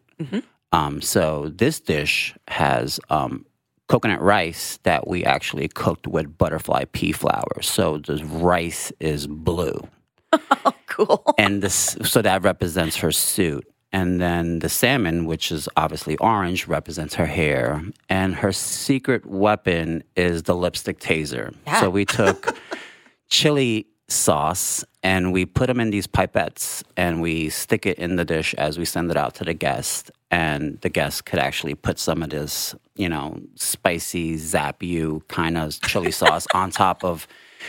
Um, 0.72 1.02
so 1.02 1.50
this 1.54 1.80
dish 1.80 2.34
has 2.48 2.98
um, 3.10 3.44
coconut 3.88 4.21
rice 4.23 4.79
that 4.85 5.07
we 5.07 5.25
actually 5.25 5.69
cooked 5.69 6.07
with 6.07 6.38
butterfly 6.38 6.85
pea 6.93 7.12
flower. 7.12 7.61
So 7.61 7.99
the 7.99 8.25
rice 8.25 8.93
is 9.00 9.26
blue 9.26 9.81
oh, 10.33 10.73
Cool. 10.87 11.35
and 11.38 11.62
this 11.62 11.97
so 12.03 12.23
that 12.23 12.43
represents 12.43 12.97
her 12.97 13.11
suit 13.12 13.67
and 13.93 14.21
then 14.21 14.61
the 14.61 14.69
salmon 14.69 15.26
which 15.26 15.53
is 15.53 15.69
obviously 15.76 16.17
orange 16.19 16.67
represents 16.67 17.14
her 17.14 17.26
hair 17.26 17.83
and 18.09 18.35
her 18.37 18.53
secret 18.53 19.26
weapon 19.26 20.03
is 20.17 20.45
the 20.45 20.55
lipstick 20.55 20.99
taser 21.00 21.55
Yeah. 21.67 21.81
so 21.81 21.91
we 21.91 22.05
took 22.05 22.57
chili 23.29 23.87
sauce 24.14 24.85
and 25.02 25.33
we 25.33 25.44
put 25.44 25.66
them 25.66 25.80
in 25.80 25.90
these 25.90 26.06
pipettes 26.06 26.83
and 26.97 27.21
we 27.21 27.49
stick 27.49 27.87
it 27.87 27.99
in 27.99 28.16
the 28.16 28.25
dish 28.25 28.54
as 28.54 28.78
we 28.78 28.85
send 28.85 29.11
it 29.11 29.16
out 29.16 29.35
to 29.35 29.44
the 29.44 29.54
guest 29.54 30.11
and 30.30 30.80
the 30.80 30.88
guest 30.88 31.25
could 31.25 31.38
actually 31.38 31.75
put 31.75 31.99
some 31.99 32.23
of 32.23 32.30
this 32.30 32.75
you 32.97 33.09
know 33.09 33.38
spicy 33.56 34.37
zap 34.37 34.83
you 34.83 35.23
kind 35.28 35.59
of 35.59 35.80
chili 35.83 36.11
sauce 36.21 36.47
on 36.54 36.71
top 36.71 37.04
of 37.04 37.26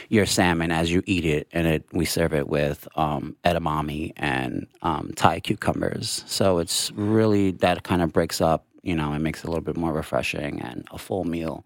your 0.09 0.25
salmon 0.25 0.71
as 0.71 0.91
you 0.91 1.01
eat 1.05 1.25
it 1.25 1.47
and 1.51 1.67
it 1.67 1.85
we 1.93 2.05
serve 2.05 2.33
it 2.33 2.47
with 2.47 2.87
um, 2.95 3.35
edamame 3.43 4.11
and 4.17 4.67
um, 4.81 5.11
thai 5.15 5.39
cucumbers 5.39 6.23
so 6.27 6.59
it's 6.59 6.91
really 6.93 7.51
that 7.51 7.83
kind 7.83 8.01
of 8.01 8.13
breaks 8.13 8.39
up 8.41 8.65
you 8.83 8.95
know 8.95 9.11
and 9.11 9.23
makes 9.23 9.39
it 9.39 9.47
a 9.47 9.49
little 9.49 9.63
bit 9.63 9.77
more 9.77 9.93
refreshing 9.93 10.61
and 10.61 10.87
a 10.91 10.97
full 10.97 11.23
meal 11.23 11.65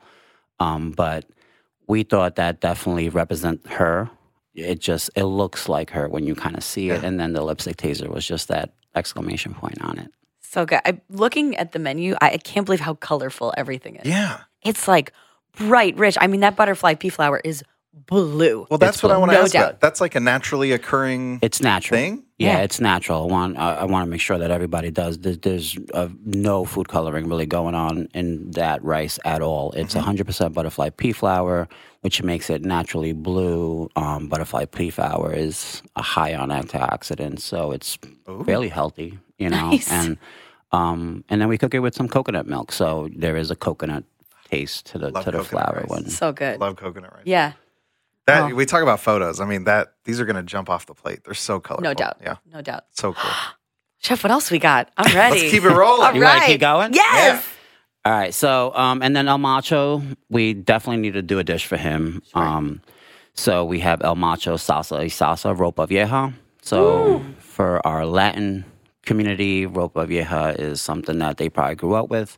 um, 0.59 0.91
but 0.91 1.25
we 1.89 2.03
thought 2.03 2.36
that 2.36 2.62
definitely 2.62 3.09
represent 3.09 3.65
her. 3.67 4.09
It 4.56 4.79
just 4.79 5.10
it 5.15 5.24
looks 5.25 5.70
like 5.70 5.91
her 5.91 6.08
when 6.10 6.25
you 6.25 6.36
kind 6.36 6.58
of 6.58 6.63
see 6.63 6.89
it, 6.89 7.03
and 7.03 7.20
then 7.20 7.34
the 7.34 7.44
lipstick 7.44 7.77
taser 7.77 8.08
was 8.10 8.25
just 8.27 8.48
that 8.50 8.74
exclamation 8.96 9.53
point 9.53 9.82
on 9.82 9.98
it. 10.00 10.12
So 10.41 10.65
good. 10.65 10.79
I'm 10.86 11.00
looking 11.10 11.56
at 11.58 11.72
the 11.74 11.79
menu. 11.79 12.15
I, 12.22 12.32
I 12.32 12.38
can't 12.38 12.65
believe 12.65 12.79
how 12.79 12.96
colorful 12.96 13.53
everything 13.56 13.98
is. 13.98 14.06
Yeah. 14.08 14.39
It's 14.63 14.88
like 14.88 15.13
bright, 15.58 15.96
rich. 15.98 16.18
I 16.20 16.27
mean, 16.27 16.39
that 16.41 16.56
butterfly 16.56 16.96
pea 16.96 17.10
flower 17.10 17.39
is 17.44 17.63
blue. 17.94 18.65
Well, 18.70 18.79
that's 18.79 18.98
It's 18.98 19.03
what 19.03 19.12
I 19.12 19.15
blue. 19.15 19.20
want 19.22 19.32
to 19.32 19.38
No 19.38 19.44
ask 19.44 19.53
doubt. 19.53 19.70
about. 19.70 19.79
That's 19.82 20.01
like 20.01 20.15
a 20.15 20.20
naturally 20.20 20.72
occurring 20.72 21.39
It's 21.44 21.62
natural. 21.62 22.00
thing. 22.00 22.24
Yeah, 22.39 22.58
Yeah. 22.58 22.63
it's 22.63 22.79
natural. 22.79 23.24
I 23.24 23.32
want 23.32 23.58
I, 23.58 23.75
I 23.75 23.84
want 23.86 24.06
to 24.06 24.10
make 24.10 24.22
sure 24.22 24.38
that 24.39 24.50
everybody 24.51 24.89
does. 24.89 25.20
There- 25.20 25.36
There's 25.36 25.77
uh, 25.94 26.10
no 26.25 26.65
food 26.65 26.88
coloring 26.88 27.27
really 27.27 27.46
going 27.46 27.75
on 27.75 28.08
in 28.15 28.51
that 28.51 28.84
rice 28.84 29.20
at 29.25 29.41
all. 29.41 29.72
It's 29.74 29.94
100% 29.94 30.53
butterfly 30.53 30.89
pea 30.89 31.12
flower, 31.12 31.68
which 32.01 32.24
makes 32.24 32.50
it 32.50 32.63
naturally 32.63 33.13
blue. 33.13 33.89
Um, 33.96 34.27
butterfly 34.27 34.65
pea 34.65 34.89
flower 34.89 35.34
is 35.34 35.82
a 35.96 36.01
high 36.01 36.34
on 36.36 36.50
antioxidants, 36.50 37.41
so 37.41 37.72
it's 37.72 37.98
fairly 38.46 38.70
healthy. 38.70 39.20
You 39.38 39.50
know, 39.50 39.70
Nice. 39.72 39.91
and 39.91 40.18
um, 40.72 41.24
and 41.29 41.41
then 41.41 41.48
we 41.48 41.58
cook 41.58 41.74
it 41.74 41.79
with 41.79 41.96
some 41.96 42.08
coconut 42.08 42.46
milk, 42.48 42.72
so 42.72 43.10
there 43.15 43.36
is 43.38 43.50
a 43.51 43.56
coconut 43.56 44.03
taste 44.50 44.86
to 44.88 44.98
the 44.98 45.10
Love 45.10 45.25
to 45.25 45.32
the 45.32 45.38
coconut 45.39 45.48
flour 45.65 45.79
rice. 45.82 45.89
one. 45.89 46.10
So 46.10 46.32
good. 46.32 46.60
Love 46.60 46.75
coconut 46.75 47.12
rice. 47.13 47.24
Yeah, 47.25 47.53
That 48.27 48.51
Oh. 48.51 48.56
we 48.56 48.65
talk 48.65 48.84
about 48.84 49.00
photos. 49.00 49.39
I 49.39 49.46
mean, 49.46 49.63
that 49.65 49.94
these 50.06 50.20
are 50.20 50.25
going 50.25 50.36
to 50.36 50.44
jump 50.44 50.70
off 50.70 50.86
the 50.86 50.94
plate. 50.94 51.24
They're 51.25 51.34
so 51.34 51.60
colorful. 51.60 51.84
no 51.84 51.94
doubt. 51.94 52.18
Yeah, 52.22 52.36
No 52.53 52.62
doubt. 52.62 52.84
so 52.91 53.13
cool. 53.13 53.32
Chef, 54.01 54.24
what 54.24 54.32
else 54.32 54.50
we 54.51 54.60
got? 54.60 54.91
I'm 54.98 55.13
ready. 55.15 55.39
Let's 55.41 55.51
keep 55.51 55.63
it 55.63 55.70
rolling. 55.70 56.06
All 56.08 56.13
You 56.15 56.22
wanna 56.22 56.39
right. 56.39 56.48
keep 56.48 56.62
going? 56.62 56.94
Yes. 56.94 57.44
All 58.06 58.13
right. 58.13 58.34
So, 58.34 58.74
um, 58.75 59.01
and 59.01 59.15
then 59.15 59.27
El 59.27 59.38
Macho, 59.38 60.01
we 60.29 60.53
definitely 60.53 61.01
need 61.01 61.13
to 61.13 61.22
do 61.22 61.39
a 61.39 61.44
dish 61.44 61.65
for 61.65 61.77
him. 61.77 62.22
Um, 62.34 62.82
so 63.34 63.65
we 63.65 63.79
have 63.82 64.01
El 64.03 64.15
Macho 64.15 64.56
salsa 64.56 65.00
y 65.00 65.08
salsa 65.08 65.56
ropa 65.56 65.88
vieja. 65.88 66.34
So 66.62 67.24
for 67.39 67.86
our 67.86 68.06
Latin 68.06 68.65
community, 69.03 69.65
ropa 69.65 70.08
vieja 70.08 70.56
is 70.58 70.82
something 70.82 71.20
that 71.20 71.38
they 71.38 71.50
probably 71.50 71.75
grew 71.75 71.96
up 71.96 72.10
with. 72.10 72.38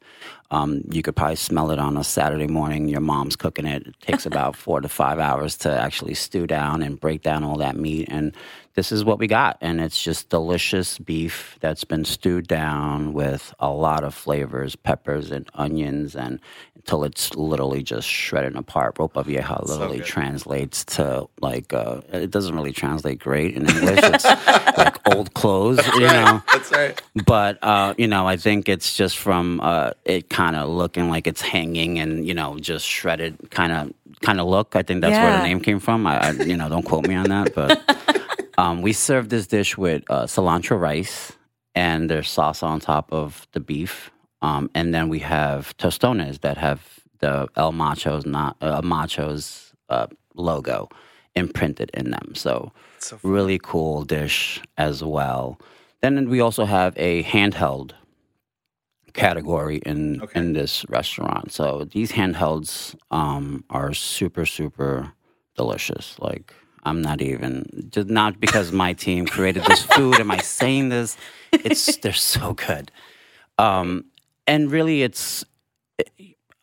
Um, 0.51 0.81
you 0.91 1.01
could 1.01 1.15
probably 1.15 1.37
smell 1.37 1.71
it 1.71 1.79
on 1.79 1.95
a 1.95 2.03
Saturday 2.03 2.47
morning. 2.47 2.87
Your 2.87 3.01
mom's 3.01 3.35
cooking 3.35 3.65
it. 3.65 3.87
It 3.87 3.99
takes 4.01 4.25
about 4.25 4.55
four 4.65 4.81
to 4.81 4.89
five 4.89 5.19
hours 5.19 5.57
to 5.57 5.71
actually 5.71 6.13
stew 6.13 6.47
down 6.47 6.81
and 6.81 6.99
break 6.99 7.21
down 7.21 7.43
all 7.43 7.57
that 7.57 7.77
meat. 7.77 8.07
And 8.11 8.35
this 8.73 8.91
is 8.91 9.03
what 9.03 9.19
we 9.19 9.27
got. 9.27 9.57
And 9.61 9.81
it's 9.81 10.01
just 10.01 10.29
delicious 10.29 10.97
beef 10.97 11.57
that's 11.59 11.83
been 11.83 12.05
stewed 12.05 12.47
down 12.47 13.13
with 13.13 13.53
a 13.59 13.69
lot 13.69 14.03
of 14.03 14.13
flavors, 14.13 14.75
peppers 14.75 15.31
and 15.31 15.49
onions, 15.55 16.15
and 16.15 16.39
until 16.75 17.03
it's 17.03 17.35
literally 17.35 17.83
just 17.83 18.07
shredded 18.07 18.55
apart. 18.55 18.95
Ropa 18.95 19.23
vieja 19.23 19.61
literally 19.63 19.97
good. 19.97 20.07
translates 20.07 20.83
to 20.85 21.27
like, 21.39 21.71
uh, 21.73 22.01
it 22.11 22.31
doesn't 22.31 22.55
really 22.55 22.71
translate 22.71 23.19
great 23.19 23.55
in 23.55 23.69
English. 23.69 23.99
It's 24.01 24.25
like 24.77 25.15
old 25.15 25.33
clothes, 25.35 25.85
you 25.93 26.01
know 26.01 26.41
That's 26.51 26.71
right. 26.71 27.01
but 27.25 27.59
uh, 27.61 27.93
you 27.97 28.07
know, 28.07 28.27
I 28.27 28.37
think 28.37 28.67
it's 28.67 28.95
just 28.95 29.17
from 29.17 29.59
uh, 29.61 29.91
it 30.05 30.29
kind 30.29 30.55
of 30.55 30.69
looking 30.69 31.09
like 31.09 31.27
it's 31.27 31.41
hanging 31.41 31.99
and 31.99 32.25
you 32.27 32.33
know 32.33 32.57
just 32.57 32.85
shredded 32.85 33.51
kind 33.51 33.71
of 33.71 33.93
kind 34.21 34.39
of 34.39 34.47
look. 34.47 34.75
I 34.75 34.81
think 34.81 35.01
that's 35.01 35.13
where 35.13 35.37
the 35.37 35.43
name 35.43 35.59
came 35.59 35.79
from. 35.79 36.07
I, 36.07 36.29
I 36.29 36.31
you 36.31 36.57
know 36.57 36.67
don't 36.69 36.83
quote 36.83 37.07
me 37.07 37.15
on 37.15 37.29
that, 37.29 37.53
but 37.53 37.81
um, 38.57 38.81
we 38.81 38.93
served 38.93 39.29
this 39.29 39.47
dish 39.47 39.77
with 39.77 40.03
uh, 40.09 40.23
cilantro 40.25 40.79
rice 40.79 41.33
and 41.75 42.09
there's 42.09 42.27
salsa 42.29 42.63
on 42.63 42.79
top 42.79 43.11
of 43.13 43.47
the 43.53 43.59
beef, 43.59 44.11
um, 44.41 44.69
and 44.75 44.93
then 44.93 45.07
we 45.09 45.19
have 45.19 45.75
tostones 45.77 46.41
that 46.41 46.57
have 46.57 46.99
the 47.19 47.47
El 47.55 47.71
Macho's 47.71 48.25
not 48.25 48.57
uh, 48.61 48.81
Macho's 48.83 49.73
uh, 49.89 50.07
logo 50.35 50.89
imprinted 51.35 51.89
in 51.93 52.11
them. 52.11 52.33
So 52.35 52.71
So 52.99 53.19
really 53.23 53.59
cool 53.61 54.03
dish 54.03 54.59
as 54.77 55.03
well. 55.03 55.59
Then 56.01 56.29
we 56.29 56.41
also 56.41 56.65
have 56.65 56.93
a 56.97 57.23
handheld 57.23 57.91
category 59.13 59.77
in 59.85 60.21
Okay. 60.21 60.39
in 60.39 60.53
this 60.53 60.85
restaurant. 60.89 61.51
So 61.51 61.85
these 61.85 62.11
handhelds 62.13 62.95
um, 63.11 63.63
are 63.69 63.93
super 63.93 64.45
super 64.45 65.13
delicious. 65.55 66.17
Like 66.19 66.53
I'm 66.83 67.01
not 67.01 67.21
even 67.21 67.89
just 67.89 68.09
not 68.09 68.39
because 68.39 68.71
my 68.71 68.93
team 68.93 69.25
created 69.25 69.63
this 69.65 69.83
food. 69.83 70.19
am 70.19 70.31
I 70.31 70.37
saying 70.37 70.89
this? 70.89 71.17
It's 71.51 71.97
they're 72.01 72.13
so 72.13 72.53
good. 72.53 72.91
Um, 73.57 74.05
and 74.47 74.71
really, 74.71 75.03
it's 75.03 75.45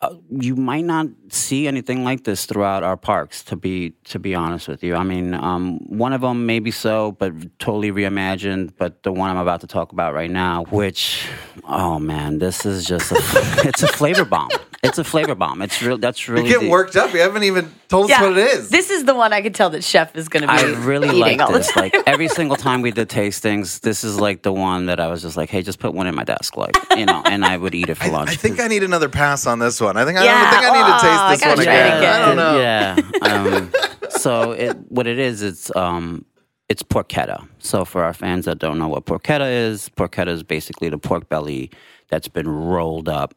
uh, 0.00 0.14
you 0.30 0.54
might 0.54 0.84
not 0.84 1.08
see 1.28 1.66
anything 1.66 2.04
like 2.04 2.22
this 2.22 2.46
throughout 2.46 2.82
our 2.84 2.96
parks. 2.96 3.42
To 3.44 3.56
be 3.56 3.90
to 4.04 4.18
be 4.18 4.34
honest 4.34 4.68
with 4.68 4.82
you, 4.84 4.94
I 4.94 5.02
mean, 5.02 5.34
um, 5.34 5.78
one 5.88 6.12
of 6.12 6.20
them 6.20 6.46
maybe 6.46 6.70
so, 6.70 7.12
but 7.12 7.32
totally 7.58 7.90
reimagined. 7.90 8.74
But 8.76 9.02
the 9.02 9.12
one 9.12 9.30
I'm 9.30 9.38
about 9.38 9.60
to 9.62 9.66
talk 9.66 9.92
about 9.92 10.14
right 10.14 10.30
now, 10.30 10.64
which, 10.70 11.28
oh 11.64 11.98
man, 11.98 12.38
this 12.38 12.64
is 12.64 12.84
just 12.84 13.10
a, 13.12 13.16
it's 13.68 13.82
a 13.82 13.88
flavor 13.88 14.24
bomb. 14.24 14.50
It's 14.80 14.96
a 14.96 15.02
flavor 15.02 15.34
bomb. 15.34 15.60
It's 15.60 15.82
real. 15.82 15.98
That's 15.98 16.28
really 16.28 16.42
You're 16.42 16.52
getting 16.52 16.68
the- 16.68 16.70
worked 16.72 16.94
up. 16.94 17.12
You 17.12 17.18
haven't 17.20 17.42
even 17.42 17.72
told 17.88 18.10
us 18.12 18.20
what 18.20 18.38
it 18.38 18.38
is. 18.38 18.68
This 18.68 18.90
is 18.90 19.04
the 19.04 19.14
one 19.14 19.32
I 19.32 19.42
could 19.42 19.54
tell 19.54 19.70
that 19.70 19.82
Chef 19.82 20.14
is 20.14 20.28
going 20.28 20.42
to 20.42 20.46
be 20.46 20.52
I 20.52 20.84
really 20.84 21.08
eating 21.08 21.20
like 21.20 21.40
all 21.40 21.50
this. 21.52 21.66
time. 21.72 21.82
Like 21.92 21.96
every 22.06 22.28
single 22.28 22.56
time 22.56 22.80
we 22.80 22.92
did 22.92 23.08
tastings, 23.08 23.80
this 23.80 24.04
is 24.04 24.20
like 24.20 24.42
the 24.42 24.52
one 24.52 24.86
that 24.86 25.00
I 25.00 25.08
was 25.08 25.20
just 25.20 25.36
like, 25.36 25.50
"Hey, 25.50 25.62
just 25.62 25.80
put 25.80 25.94
one 25.94 26.06
in 26.06 26.14
my 26.14 26.22
desk," 26.22 26.56
like 26.56 26.76
you 26.96 27.06
know, 27.06 27.22
and 27.24 27.44
I 27.44 27.56
would 27.56 27.74
eat 27.74 27.88
it 27.88 27.96
for 27.96 28.04
I, 28.04 28.10
lunch. 28.10 28.30
I 28.30 28.34
think 28.34 28.60
I 28.60 28.68
need 28.68 28.84
another 28.84 29.08
pass 29.08 29.46
on 29.48 29.58
this 29.58 29.80
one. 29.80 29.96
I 29.96 30.04
think 30.04 30.16
I, 30.16 30.24
Yeah. 30.24 30.40
don't 30.50 30.60
think 30.60 30.70
I 30.72 30.76
need 30.76 30.84
Oh, 30.84 30.98
to 30.98 31.06
taste 31.08 31.28
this 31.30 31.40
gotta 31.40 31.56
one 31.56 31.64
try 31.64 31.74
it 31.74 31.98
again. 31.98 31.98
again. 31.98 32.22
I 32.22 32.26
don't 32.26 32.36
know. 32.36 32.58
Yeah. 32.60 33.88
Um, 34.08 34.10
so 34.10 34.52
it, 34.52 34.76
what 34.90 35.06
it 35.08 35.18
is, 35.18 35.42
it's 35.42 35.74
um, 35.74 36.24
it's 36.68 36.84
porchetta. 36.84 37.48
So 37.58 37.84
for 37.84 38.04
our 38.04 38.12
fans 38.12 38.44
that 38.44 38.58
don't 38.60 38.78
know 38.78 38.88
what 38.88 39.06
porchetta 39.06 39.50
is, 39.70 39.88
porchetta 39.96 40.28
is 40.28 40.44
basically 40.44 40.88
the 40.88 40.98
pork 40.98 41.28
belly 41.28 41.70
that's 42.10 42.28
been 42.28 42.48
rolled 42.48 43.08
up, 43.08 43.34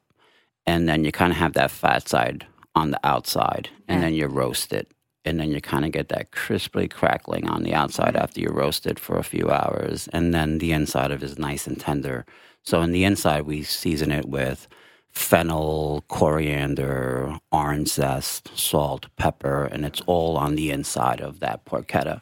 and 0.65 0.87
then 0.87 1.03
you 1.03 1.11
kind 1.11 1.31
of 1.31 1.37
have 1.37 1.53
that 1.53 1.71
fat 1.71 2.07
side 2.07 2.45
on 2.75 2.91
the 2.91 2.99
outside, 3.03 3.69
and 3.87 4.01
then 4.01 4.13
you 4.13 4.27
roast 4.27 4.73
it. 4.73 4.91
And 5.23 5.39
then 5.39 5.51
you 5.51 5.61
kind 5.61 5.85
of 5.85 5.91
get 5.91 6.09
that 6.09 6.31
crisply 6.31 6.87
crackling 6.87 7.47
on 7.47 7.61
the 7.61 7.75
outside 7.75 8.15
mm-hmm. 8.15 8.23
after 8.23 8.41
you 8.41 8.49
roast 8.49 8.87
it 8.87 8.97
for 8.97 9.17
a 9.17 9.23
few 9.23 9.51
hours. 9.51 10.07
And 10.11 10.33
then 10.33 10.57
the 10.57 10.71
inside 10.71 11.11
of 11.11 11.21
it 11.21 11.25
is 11.25 11.37
nice 11.37 11.67
and 11.67 11.79
tender. 11.79 12.25
So 12.63 12.81
in 12.81 12.91
the 12.91 13.03
inside, 13.03 13.43
we 13.43 13.61
season 13.61 14.11
it 14.11 14.25
with 14.27 14.67
fennel, 15.11 16.03
coriander, 16.07 17.37
orange 17.51 17.89
zest, 17.89 18.49
salt, 18.57 19.07
pepper, 19.17 19.65
and 19.65 19.85
it's 19.85 20.01
all 20.07 20.37
on 20.37 20.55
the 20.55 20.71
inside 20.71 21.21
of 21.21 21.39
that 21.39 21.65
porchetta. 21.65 22.21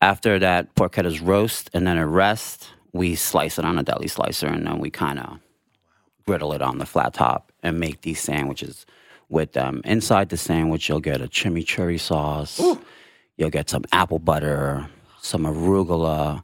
After 0.00 0.38
that 0.38 0.74
porchetta's 0.74 1.20
roast 1.20 1.70
and 1.74 1.86
then 1.86 1.98
it 1.98 2.04
rests, 2.04 2.70
we 2.92 3.14
slice 3.14 3.58
it 3.58 3.64
on 3.64 3.78
a 3.78 3.82
deli 3.82 4.08
slicer 4.08 4.46
and 4.46 4.66
then 4.66 4.78
we 4.78 4.90
kind 4.90 5.18
of 5.18 5.38
griddle 6.26 6.52
it 6.52 6.62
on 6.62 6.78
the 6.78 6.86
flat 6.86 7.14
top 7.14 7.52
and 7.62 7.78
make 7.78 8.02
these 8.02 8.20
sandwiches 8.20 8.86
with 9.28 9.52
them. 9.52 9.80
Inside 9.84 10.28
the 10.28 10.36
sandwich, 10.36 10.88
you'll 10.88 11.00
get 11.00 11.20
a 11.20 11.26
chimichurri 11.26 11.98
sauce, 11.98 12.60
you'll 13.36 13.50
get 13.50 13.70
some 13.70 13.84
apple 13.92 14.18
butter, 14.18 14.88
some 15.20 15.44
arugula, 15.44 16.42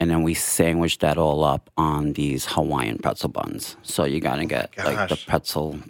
and 0.00 0.10
then 0.10 0.22
we 0.22 0.34
sandwich 0.34 0.98
that 0.98 1.18
all 1.18 1.42
up 1.44 1.70
on 1.76 2.12
these 2.12 2.46
Hawaiian 2.46 2.98
pretzel 2.98 3.30
buns. 3.30 3.76
So 3.82 4.04
you 4.04 4.20
gotta 4.20 4.42
oh 4.42 4.46
get 4.46 4.76
like 4.78 5.08
the 5.08 5.18
pretzel 5.26 5.80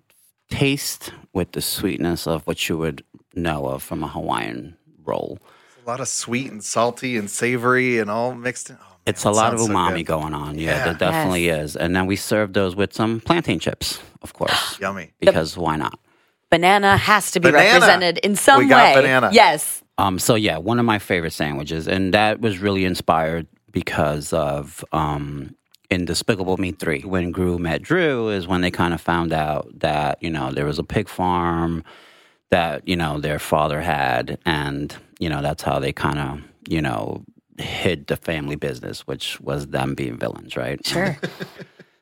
taste 0.50 1.12
with 1.34 1.52
the 1.52 1.60
sweetness 1.60 2.26
of 2.26 2.46
what 2.46 2.68
you 2.68 2.78
would 2.78 3.04
know 3.34 3.66
of 3.66 3.82
from 3.82 4.02
a 4.02 4.08
Hawaiian 4.08 4.76
roll. 5.04 5.38
A 5.84 5.88
lot 5.88 6.00
of 6.00 6.08
sweet 6.08 6.50
and 6.50 6.64
salty 6.64 7.16
and 7.16 7.30
savory 7.30 7.98
and 7.98 8.10
all 8.10 8.34
mixed 8.34 8.70
in. 8.70 8.78
Man, 9.08 9.14
It's 9.14 9.24
a 9.24 9.30
lot 9.30 9.52
of 9.54 9.60
sounds 9.60 9.70
so 9.70 9.74
umami 9.74 10.04
going 10.04 10.34
on. 10.34 10.58
Yeah, 10.58 10.76
Yeah. 10.76 10.84
there 10.84 10.94
definitely 10.94 11.48
is. 11.48 11.76
And 11.76 11.94
then 11.96 12.06
we 12.06 12.16
serve 12.16 12.52
those 12.52 12.76
with 12.76 12.92
some 12.94 13.20
plantain 13.20 13.58
chips, 13.58 14.00
of 14.22 14.32
course, 14.34 14.78
Yummy. 14.80 15.12
because 15.20 15.56
why 15.56 15.76
not? 15.76 15.98
Banana 16.50 16.96
has 16.96 17.30
to 17.32 17.40
be 17.40 17.50
Banana. 17.50 17.68
represented 17.74 18.18
in 18.18 18.34
some 18.36 18.58
We 18.62 18.68
got 18.68 18.94
way. 18.96 19.02
banana. 19.02 19.30
Yes. 19.32 19.82
Um, 19.98 20.18
so 20.18 20.34
yeah, 20.34 20.58
one 20.58 20.78
of 20.78 20.84
my 20.86 20.98
favorite 20.98 21.32
sandwiches, 21.32 21.86
and 21.88 22.14
that 22.14 22.40
was 22.40 22.58
really 22.58 22.84
inspired 22.84 23.46
because 23.72 24.32
of 24.32 24.84
um, 24.92 25.54
in 25.90 26.04
Despicable 26.04 26.56
Me 26.56 26.70
Three. 26.72 27.00
When 27.02 27.32
Gru 27.32 27.58
met 27.58 27.82
Drew, 27.82 28.28
is 28.30 28.46
when 28.46 28.60
they 28.62 28.70
kind 28.70 28.94
of 28.94 29.00
found 29.00 29.32
out 29.32 29.68
that 29.80 30.22
you 30.22 30.30
know 30.30 30.52
there 30.52 30.64
was 30.66 30.78
a 30.78 30.84
pig 30.84 31.08
farm 31.08 31.82
that 32.50 32.86
you 32.88 32.96
know 32.96 33.18
their 33.20 33.38
father 33.40 33.80
had, 33.80 34.38
and 34.46 34.96
you 35.18 35.28
know 35.28 35.42
that's 35.42 35.62
how 35.64 35.78
they 35.80 35.92
kind 35.92 36.18
of 36.18 36.40
you 36.68 36.80
know 36.80 37.24
hid 37.58 38.06
the 38.06 38.16
family 38.16 38.56
business, 38.56 39.06
which 39.06 39.40
was 39.40 39.68
them 39.68 39.94
being 39.94 40.16
villains, 40.16 40.56
right? 40.56 40.84
Sure. 40.86 41.16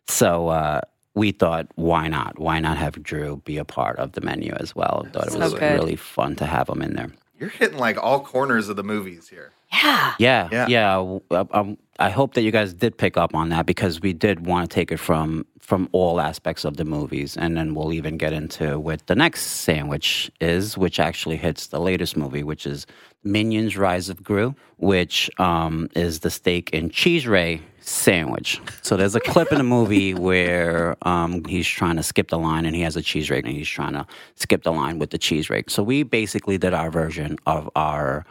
So 0.08 0.48
uh, 0.48 0.82
we 1.14 1.32
thought, 1.32 1.66
why 1.74 2.06
not? 2.08 2.38
Why 2.38 2.60
not 2.60 2.76
have 2.78 3.02
Drew 3.02 3.42
be 3.44 3.58
a 3.58 3.64
part 3.64 3.98
of 3.98 4.12
the 4.12 4.20
menu 4.20 4.52
as 4.60 4.74
well? 4.76 5.04
Thought 5.12 5.26
it 5.28 5.34
was 5.38 5.54
good. 5.54 5.62
really 5.74 5.96
fun 5.96 6.36
to 6.36 6.46
have 6.46 6.68
him 6.68 6.80
in 6.80 6.94
there. 6.94 7.10
You're 7.40 7.48
hitting 7.50 7.78
like 7.78 8.02
all 8.02 8.20
corners 8.20 8.68
of 8.68 8.76
the 8.76 8.84
movies 8.84 9.28
here. 9.28 9.50
yeah. 9.72 10.14
Yeah, 10.20 10.48
Yeah. 10.52 10.66
yeah. 10.68 10.94
w- 10.94 11.20
uh, 11.32 11.44
um, 11.50 11.76
I 11.98 12.10
hope 12.10 12.34
that 12.34 12.42
you 12.42 12.52
guys 12.52 12.72
did 12.72 12.96
pick 12.98 13.16
up 13.16 13.34
on 13.34 13.48
that 13.48 13.66
because 13.66 14.00
we 14.00 14.12
did 14.12 14.46
want 14.46 14.70
to 14.70 14.74
take 14.74 14.92
it 14.92 14.98
from 14.98 15.44
from 15.60 15.88
all 15.90 16.20
aspects 16.20 16.64
of 16.64 16.76
the 16.76 16.84
movies, 16.84 17.36
and 17.36 17.56
then 17.56 17.74
we'll 17.74 17.92
even 17.92 18.16
get 18.16 18.32
into 18.32 18.78
what 18.78 19.04
the 19.08 19.16
next 19.16 19.42
sandwich 19.42 20.30
is, 20.40 20.78
which 20.78 21.00
actually 21.00 21.36
hits 21.36 21.66
the 21.66 21.80
latest 21.80 22.16
movie, 22.16 22.44
which 22.44 22.64
is 22.68 22.86
Minions: 23.26 23.76
Rise 23.76 24.08
of 24.08 24.22
Gru, 24.22 24.54
which 24.78 25.30
um, 25.38 25.88
is 25.94 26.20
the 26.20 26.30
steak 26.30 26.70
and 26.72 26.92
cheese 26.92 27.26
ray 27.26 27.60
sandwich. 27.80 28.60
So 28.82 28.96
there's 28.96 29.14
a 29.14 29.20
clip 29.20 29.52
in 29.52 29.58
the 29.58 29.64
movie 29.64 30.14
where 30.28 30.96
um, 31.02 31.44
he's 31.44 31.66
trying 31.66 31.96
to 31.96 32.02
skip 32.02 32.28
the 32.28 32.38
line, 32.38 32.64
and 32.64 32.74
he 32.74 32.82
has 32.82 32.96
a 32.96 33.02
cheese 33.02 33.30
rake, 33.30 33.44
and 33.44 33.54
he's 33.54 33.68
trying 33.68 33.92
to 33.92 34.06
skip 34.36 34.62
the 34.62 34.72
line 34.72 34.98
with 34.98 35.10
the 35.10 35.18
cheese 35.18 35.50
rake. 35.50 35.70
So 35.70 35.82
we 35.82 36.02
basically 36.02 36.58
did 36.58 36.72
our 36.72 36.90
version 36.90 37.36
of 37.46 37.68
our 37.76 38.24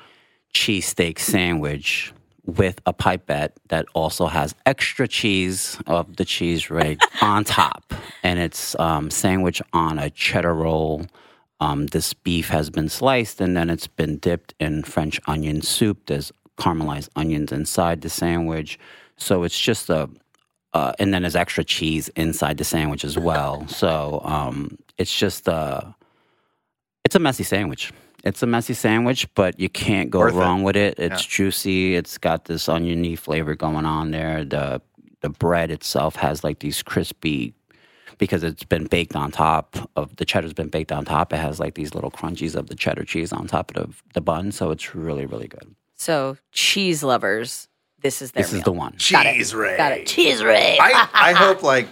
cheesesteak 0.53 1.19
sandwich 1.19 2.13
with 2.45 2.79
a 2.85 2.93
pipette 2.93 3.57
that 3.69 3.85
also 3.93 4.27
has 4.27 4.55
extra 4.65 5.07
cheese 5.07 5.77
of 5.87 6.15
the 6.15 6.25
cheese 6.25 6.69
rake 6.69 6.99
on 7.21 7.43
top. 7.43 7.93
And 8.23 8.39
it's 8.39 8.77
um, 8.79 9.09
sandwich 9.09 9.61
on 9.73 9.99
a 9.99 10.09
cheddar 10.09 10.53
roll. 10.53 11.05
Um, 11.59 11.87
this 11.87 12.13
beef 12.13 12.49
has 12.49 12.69
been 12.69 12.89
sliced 12.89 13.39
and 13.39 13.55
then 13.55 13.69
it's 13.69 13.87
been 13.87 14.17
dipped 14.17 14.53
in 14.59 14.83
French 14.83 15.19
onion 15.25 15.61
soup. 15.61 16.05
There's 16.07 16.31
caramelized 16.57 17.09
onions 17.15 17.51
inside 17.51 18.01
the 18.01 18.09
sandwich. 18.09 18.77
So 19.17 19.43
it's 19.43 19.59
just 19.59 19.89
a, 19.89 20.09
uh, 20.73 20.91
and 20.99 21.13
then 21.13 21.21
there's 21.21 21.35
extra 21.35 21.63
cheese 21.63 22.09
inside 22.09 22.57
the 22.57 22.65
sandwich 22.65 23.05
as 23.05 23.17
well. 23.17 23.65
So 23.67 24.21
um, 24.25 24.77
it's 24.97 25.15
just 25.17 25.47
a, 25.47 25.95
it's 27.05 27.15
a 27.15 27.19
messy 27.19 27.43
sandwich. 27.43 27.93
It's 28.25 28.41
a 28.41 28.47
messy 28.47 28.73
sandwich, 28.73 29.31
but 29.35 29.59
you 29.59 29.69
can't 29.69 30.09
go 30.09 30.19
Worth 30.19 30.33
it. 30.33 30.37
wrong 30.37 30.63
with 30.63 30.75
it. 30.75 30.95
It's 30.97 31.23
juicy. 31.23 31.95
It's 31.95 32.17
got 32.17 32.45
this 32.45 32.67
oniony 32.67 33.15
flavor 33.15 33.55
going 33.55 33.85
on 33.85 34.11
there. 34.11 34.43
The 34.43 34.81
the 35.21 35.29
bread 35.29 35.71
itself 35.71 36.15
has 36.17 36.43
like 36.43 36.59
these 36.59 36.83
crispy 36.83 37.53
because 38.17 38.43
it's 38.43 38.63
been 38.63 38.85
baked 38.85 39.15
on 39.15 39.31
top 39.31 39.75
of 39.95 40.15
the 40.17 40.25
cheddar's 40.25 40.53
been 40.53 40.69
baked 40.69 40.91
on 40.91 41.05
top. 41.05 41.33
It 41.33 41.37
has 41.37 41.59
like 41.59 41.75
these 41.75 41.93
little 41.95 42.11
crunchies 42.11 42.55
of 42.55 42.67
the 42.67 42.75
cheddar 42.75 43.03
cheese 43.03 43.31
on 43.33 43.47
top 43.47 43.75
of 43.75 43.87
the, 43.89 43.95
the 44.13 44.21
bun, 44.21 44.51
so 44.51 44.71
it's 44.71 44.95
really 44.95 45.25
really 45.25 45.47
good. 45.47 45.75
So 45.95 46.37
cheese 46.51 47.03
lovers, 47.03 47.67
this 48.01 48.21
is 48.21 48.31
their 48.31 48.43
This 48.43 48.51
meal. 48.51 48.59
is 48.59 48.65
the 48.65 48.71
one. 48.71 48.95
Got 49.11 49.25
it. 49.25 49.35
Cheese 49.35 49.53
ray. 49.55 49.77
Got 49.77 49.91
it. 49.93 50.07
Cheese 50.07 50.43
ray. 50.43 50.77
I, 50.79 51.07
I 51.13 51.33
hope 51.33 51.63
like 51.63 51.87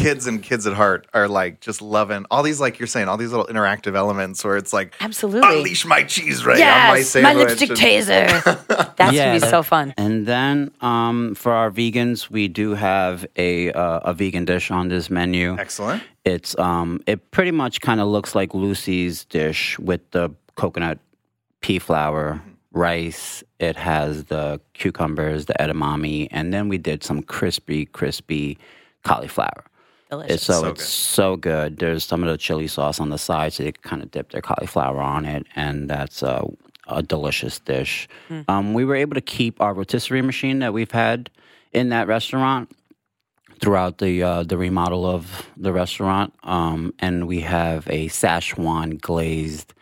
kids 0.00 0.26
and 0.26 0.42
kids 0.42 0.66
at 0.66 0.72
heart 0.72 1.06
are 1.12 1.28
like 1.28 1.60
just 1.60 1.82
loving 1.82 2.24
all 2.30 2.42
these 2.42 2.60
like 2.60 2.78
you're 2.78 2.86
saying 2.86 3.08
all 3.08 3.16
these 3.16 3.30
little 3.30 3.46
interactive 3.46 3.94
elements 3.94 4.44
where 4.44 4.56
it's 4.56 4.72
like 4.72 4.94
Absolutely. 5.00 5.58
unleash 5.58 5.84
my 5.84 6.02
cheese 6.02 6.44
ray 6.44 6.54
on 6.54 6.58
my 6.60 6.96
yes, 6.96 7.08
sandwich. 7.08 7.34
my 7.34 7.42
lipstick 7.44 7.70
and- 7.70 7.78
taser. 7.78 8.66
That's 8.96 9.16
gonna 9.16 9.40
be 9.40 9.40
so 9.40 9.62
fun. 9.62 9.94
And 9.96 10.26
then 10.26 10.70
um, 10.80 11.34
for 11.34 11.52
our 11.52 11.70
vegans, 11.70 12.30
we 12.30 12.48
do 12.48 12.74
have 12.74 13.26
a 13.36 13.72
uh, 13.72 14.00
a 14.00 14.14
vegan 14.14 14.44
dish 14.44 14.70
on 14.70 14.88
this 14.88 15.10
menu. 15.10 15.56
Excellent. 15.58 16.02
It's 16.24 16.58
um 16.58 17.02
it 17.06 17.30
pretty 17.30 17.50
much 17.50 17.80
kind 17.80 18.00
of 18.00 18.08
looks 18.08 18.34
like 18.34 18.54
Lucy's 18.54 19.24
dish 19.24 19.78
with 19.78 20.10
the 20.10 20.30
coconut 20.56 20.98
pea 21.60 21.78
flower, 21.78 22.42
rice. 22.72 23.42
It 23.58 23.76
has 23.76 24.24
the 24.24 24.60
cucumbers, 24.74 25.46
the 25.46 25.54
edamame, 25.60 26.28
and 26.30 26.52
then 26.52 26.68
we 26.68 26.78
did 26.78 27.02
some 27.04 27.22
crispy, 27.22 27.86
crispy 27.86 28.58
cauliflower. 29.02 29.64
Delicious. 30.10 30.34
It's 30.34 30.44
so, 30.44 30.52
So 30.62 30.66
it's 30.68 30.88
so 30.88 31.36
good. 31.36 31.78
There's 31.78 32.04
some 32.04 32.22
of 32.24 32.28
the 32.28 32.36
chili 32.36 32.66
sauce 32.66 32.98
on 33.00 33.10
the 33.10 33.18
side, 33.18 33.52
so 33.52 33.62
they 33.62 33.72
kind 33.72 34.02
of 34.02 34.10
dip 34.10 34.32
their 34.32 34.42
cauliflower 34.42 35.00
on 35.00 35.24
it, 35.24 35.46
and 35.54 35.88
that's 35.88 36.22
a, 36.22 36.44
a 36.88 37.02
delicious 37.02 37.58
dish. 37.60 38.08
Um, 38.48 38.74
we 38.74 38.84
were 38.84 38.96
able 38.96 39.14
to 39.14 39.20
keep 39.20 39.60
our 39.60 39.72
rotisserie 39.72 40.22
machine 40.22 40.58
that 40.58 40.72
we've 40.72 40.90
had 40.90 41.30
in 41.72 41.90
that 41.90 42.08
restaurant 42.08 42.74
throughout 43.60 43.98
the 43.98 44.22
uh, 44.22 44.42
the 44.42 44.56
remodel 44.58 45.06
of 45.06 45.48
the 45.56 45.72
restaurant, 45.72 46.34
um, 46.42 46.92
and 46.98 47.28
we 47.28 47.40
have 47.40 47.86
a 47.88 48.08
Szechuan 48.08 49.00
glazed 49.00 49.74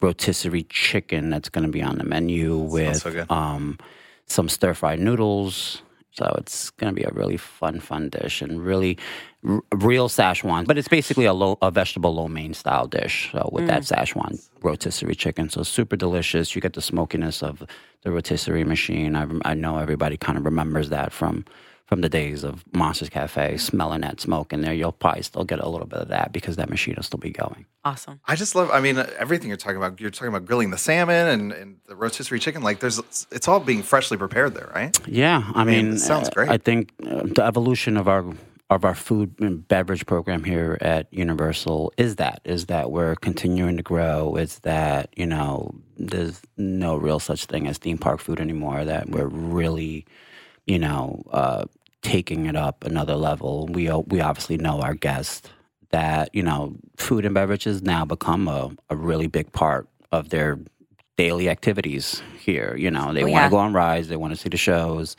rotisserie 0.00 0.64
chicken 0.64 1.30
that's 1.30 1.48
going 1.48 1.64
to 1.64 1.70
be 1.70 1.82
on 1.82 1.98
the 1.98 2.04
menu 2.04 2.56
with 2.58 3.02
so 3.02 3.24
um, 3.30 3.78
some 4.26 4.48
stir 4.48 4.74
fried 4.74 4.98
noodles. 4.98 5.82
So 6.18 6.34
it's 6.38 6.70
going 6.70 6.94
to 6.94 6.98
be 6.98 7.04
a 7.04 7.12
really 7.12 7.36
fun, 7.36 7.80
fun 7.80 8.08
dish 8.08 8.40
and 8.40 8.64
really 8.64 8.96
r- 9.46 9.62
real 9.74 10.08
Szechuan. 10.08 10.66
But 10.66 10.78
it's 10.78 10.88
basically 10.88 11.26
a, 11.26 11.34
low, 11.34 11.58
a 11.60 11.70
vegetable 11.70 12.14
lo 12.14 12.26
mein 12.28 12.54
style 12.54 12.86
dish. 12.86 13.30
So 13.32 13.50
with 13.52 13.66
that 13.66 13.82
mm. 13.82 13.94
Szechuan 13.94 14.48
rotisserie 14.62 15.14
chicken, 15.14 15.50
so 15.50 15.62
super 15.62 15.96
delicious. 15.96 16.54
You 16.54 16.62
get 16.62 16.72
the 16.72 16.82
smokiness 16.82 17.42
of 17.42 17.62
the 18.02 18.10
rotisserie 18.10 18.64
machine. 18.64 19.14
I, 19.14 19.26
I 19.44 19.54
know 19.54 19.78
everybody 19.78 20.16
kind 20.16 20.38
of 20.38 20.44
remembers 20.44 20.88
that 20.88 21.12
from 21.12 21.44
from 21.86 22.00
the 22.00 22.08
days 22.08 22.42
of 22.42 22.64
Monsters 22.74 23.08
Cafe, 23.08 23.56
smelling 23.58 24.00
that 24.00 24.20
smoke 24.20 24.52
in 24.52 24.60
there. 24.60 24.74
You'll 24.74 24.92
probably 24.92 25.22
still 25.22 25.44
get 25.44 25.60
a 25.60 25.68
little 25.68 25.86
bit 25.86 26.00
of 26.00 26.08
that 26.08 26.32
because 26.32 26.56
that 26.56 26.68
machine 26.68 26.94
will 26.96 27.04
still 27.04 27.18
be 27.18 27.30
going. 27.30 27.64
awesome. 27.84 28.20
I 28.26 28.34
just 28.34 28.54
love. 28.54 28.70
I 28.70 28.80
mean, 28.80 28.98
everything 29.18 29.48
you're 29.48 29.56
talking 29.56 29.76
about. 29.76 30.00
You're 30.00 30.10
talking 30.10 30.28
about 30.28 30.44
grilling 30.44 30.70
the 30.70 30.78
salmon 30.78 31.28
and, 31.28 31.52
and 31.52 31.76
the 31.86 31.94
rotisserie 31.94 32.40
chicken. 32.40 32.62
Like, 32.62 32.80
there's 32.80 32.98
it's 33.30 33.48
all 33.48 33.60
being 33.60 33.82
freshly 33.82 34.16
prepared 34.16 34.54
there, 34.54 34.70
right? 34.74 34.98
Yeah, 35.06 35.50
I 35.54 35.64
mean, 35.64 35.86
mean, 35.86 35.94
it 35.94 35.98
sounds 36.00 36.28
uh, 36.28 36.32
great. 36.32 36.48
I 36.48 36.58
think 36.58 36.92
uh, 37.06 37.22
the 37.24 37.44
evolution 37.44 37.96
of 37.96 38.08
our 38.08 38.24
of 38.68 38.84
our 38.84 38.96
food 38.96 39.32
and 39.38 39.66
beverage 39.68 40.06
program 40.06 40.42
here 40.42 40.76
at 40.80 41.06
Universal 41.12 41.92
is 41.96 42.16
that 42.16 42.40
is 42.44 42.66
that 42.66 42.90
we're 42.90 43.14
continuing 43.16 43.76
to 43.76 43.82
grow. 43.82 44.34
Is 44.34 44.58
that 44.60 45.10
you 45.16 45.26
know 45.26 45.72
there's 45.96 46.42
no 46.56 46.96
real 46.96 47.20
such 47.20 47.44
thing 47.46 47.68
as 47.68 47.78
theme 47.78 47.98
park 47.98 48.18
food 48.20 48.40
anymore. 48.40 48.84
That 48.84 49.08
we're 49.08 49.28
really 49.28 50.04
you 50.66 50.78
know 50.78 51.22
uh, 51.32 51.64
taking 52.02 52.46
it 52.46 52.56
up 52.56 52.84
another 52.84 53.16
level. 53.16 53.66
We 53.68 53.90
we 54.08 54.20
obviously 54.20 54.58
know 54.58 54.80
our 54.80 54.94
guests 54.94 55.48
that 55.90 56.30
you 56.34 56.42
know 56.42 56.76
food 56.96 57.24
and 57.24 57.34
beverages 57.34 57.82
now 57.82 58.04
become 58.04 58.48
a, 58.48 58.70
a 58.90 58.96
really 58.96 59.26
big 59.28 59.52
part 59.52 59.88
of 60.12 60.30
their 60.30 60.58
daily 61.16 61.48
activities 61.48 62.22
here. 62.40 62.76
You 62.78 62.90
know, 62.90 63.12
they 63.12 63.22
Oh, 63.24 63.28
want 63.28 63.42
to 63.42 63.44
yeah. 63.46 63.50
go 63.50 63.56
on 63.58 63.72
rides, 63.72 64.08
they 64.08 64.16
want 64.16 64.34
to 64.34 64.40
see 64.40 64.48
the 64.50 64.56
shows. 64.58 65.16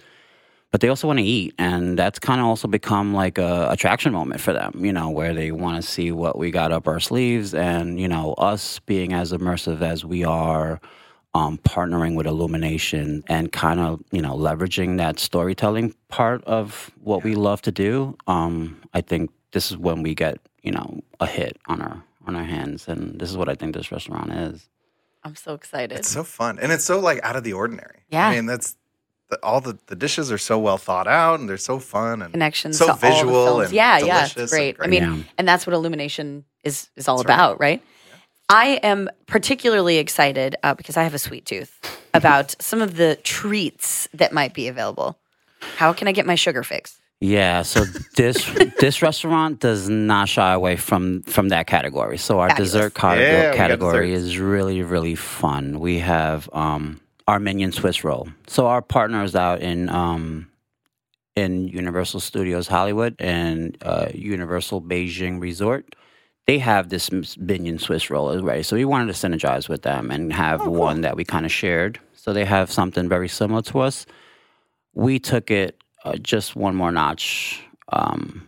but 0.71 0.81
they 0.81 0.89
also 0.89 1.07
want 1.07 1.19
to 1.19 1.25
eat, 1.25 1.53
and 1.57 1.97
that's 1.97 2.19
kind 2.19 2.41
of 2.41 2.47
also 2.47 2.67
become 2.67 3.13
like 3.13 3.37
a 3.39 3.69
attraction 3.71 4.13
moment 4.13 4.41
for 4.41 4.53
them. 4.53 4.83
You 4.85 4.93
know, 4.93 5.09
where 5.09 5.33
they 5.33 5.51
want 5.51 5.81
to 5.81 5.89
see 5.89 6.11
what 6.11 6.37
we 6.37 6.51
got 6.51 6.71
up 6.73 6.87
our 6.87 6.99
sleeves, 6.99 7.53
and 7.55 7.99
you 7.99 8.07
know, 8.07 8.33
us 8.37 8.79
being 8.85 9.13
as 9.13 9.31
immersive 9.33 9.81
as 9.81 10.05
we 10.05 10.23
are. 10.25 10.79
Um, 11.37 11.57
partnering 11.59 12.15
with 12.17 12.25
Illumination 12.25 13.23
and 13.27 13.51
kind 13.51 13.79
of 13.79 14.01
you 14.11 14.21
know 14.25 14.33
leveraging 14.47 14.97
that 14.97 15.19
storytelling 15.19 15.93
part 16.07 16.43
of 16.45 16.89
what 17.09 17.23
we 17.23 17.35
love 17.35 17.61
to 17.63 17.71
do. 17.71 18.17
Um, 18.35 18.53
I 18.93 19.01
think 19.01 19.29
this 19.51 19.69
is 19.71 19.77
when 19.77 20.01
we 20.01 20.15
get 20.15 20.35
you 20.63 20.71
know 20.71 20.87
a 21.19 21.27
hit 21.27 21.53
on 21.67 21.81
our 21.81 21.97
on 22.25 22.35
our 22.35 22.43
hands, 22.43 22.87
and 22.87 23.19
this 23.19 23.29
is 23.29 23.37
what 23.37 23.49
I 23.49 23.55
think 23.55 23.75
this 23.75 23.91
restaurant 23.91 24.31
is. 24.31 24.67
I'm 25.23 25.35
so 25.35 25.53
excited. 25.53 25.97
It's 25.99 26.09
so 26.09 26.23
fun, 26.23 26.57
and 26.59 26.71
it's 26.71 26.85
so 26.85 26.99
like 26.99 27.19
out 27.23 27.35
of 27.35 27.43
the 27.43 27.53
ordinary. 27.53 27.99
Yeah. 28.09 28.27
I 28.29 28.35
mean 28.35 28.45
that's 28.47 28.75
the, 29.29 29.37
all 29.43 29.61
the 29.61 29.77
the 29.87 29.95
dishes 29.95 30.31
are 30.31 30.37
so 30.39 30.57
well 30.57 30.77
thought 30.77 31.07
out, 31.07 31.39
and 31.39 31.47
they're 31.47 31.57
so 31.71 31.77
fun 31.79 32.21
and 32.23 32.31
Connections 32.31 32.77
so 32.79 32.85
to 32.85 32.91
all 32.93 32.97
the 32.97 33.07
visual 33.11 33.45
films. 33.45 33.65
and 33.65 33.73
yeah, 33.73 33.97
yeah, 33.99 34.05
delicious 34.19 34.43
it's 34.43 34.51
and 34.53 34.57
great. 34.59 34.77
I 34.79 34.87
mean, 34.87 35.03
Yeah. 35.03 35.23
and 35.37 35.47
that's 35.47 35.67
what 35.67 35.73
Illumination 35.73 36.45
is 36.63 36.89
is 36.95 37.07
all 37.07 37.17
That's 37.17 37.27
right. 37.29 37.35
about, 37.35 37.59
right? 37.59 37.81
I 38.49 38.79
am 38.83 39.09
particularly 39.25 39.97
excited 39.97 40.55
uh, 40.63 40.73
because 40.73 40.95
I 40.97 41.03
have 41.03 41.13
a 41.13 41.19
sweet 41.19 41.45
tooth 41.45 41.79
about 42.13 42.55
some 42.61 42.81
of 42.81 42.95
the 42.95 43.17
treats 43.23 44.07
that 44.13 44.31
might 44.31 44.53
be 44.53 44.67
available. 44.67 45.17
How 45.77 45.93
can 45.93 46.07
I 46.07 46.11
get 46.11 46.25
my 46.25 46.35
sugar 46.35 46.63
fix? 46.63 46.97
Yeah, 47.19 47.63
so 47.63 47.83
this 48.15 48.45
this 48.79 49.01
restaurant 49.01 49.59
does 49.59 49.89
not 49.89 50.29
shy 50.29 50.53
away 50.53 50.75
from 50.75 51.23
from 51.23 51.49
that 51.49 51.65
category. 51.67 52.17
So 52.17 52.39
our 52.39 52.49
Fabulous. 52.49 52.71
dessert 52.71 52.93
cate- 52.93 53.19
Yeah, 53.19 53.55
category 53.55 54.13
is 54.13 54.37
really 54.37 54.83
really 54.83 55.15
fun. 55.15 55.79
We 55.79 55.99
have 55.99 56.47
um, 56.53 57.01
our 57.27 57.39
minion 57.39 57.71
Swiss 57.71 58.03
roll. 58.03 58.29
So 58.45 58.67
our 58.67 58.83
partners 58.83 59.35
out 59.35 59.61
in 59.61 59.89
um, 59.89 60.47
in 61.35 61.67
Universal 61.67 62.19
Studios 62.19 62.67
Hollywood 62.67 63.15
and 63.19 63.75
uh, 63.81 64.09
Universal 64.13 64.83
Beijing 64.83 65.41
Resort. 65.41 65.95
They 66.47 66.59
have 66.59 66.87
this 66.87 67.11
minion 67.37 67.77
Swiss 67.77 68.09
roll 68.09 68.29
already, 68.29 68.63
so 68.63 68.77
we 68.77 68.85
wanted 68.85 69.13
to 69.13 69.27
synergize 69.27 69.67
with 69.67 69.81
them 69.81 70.09
and 70.09 70.31
have 70.31 70.65
one 70.65 71.01
that 71.01 71.17
we 71.17 71.25
kind 71.25 71.45
of 71.45 71.51
shared. 71.51 71.99
So 72.13 72.31
they 72.31 72.45
have 72.45 72.71
something 72.71 73.09
very 73.09 73.27
similar 73.27 73.61
to 73.63 73.79
us. 73.79 74.05
We 74.93 75.19
took 75.19 75.51
it 75.51 75.81
uh, 76.05 76.15
just 76.15 76.55
one 76.55 76.73
more 76.73 76.91
notch. 76.91 77.61
Um, 77.89 78.47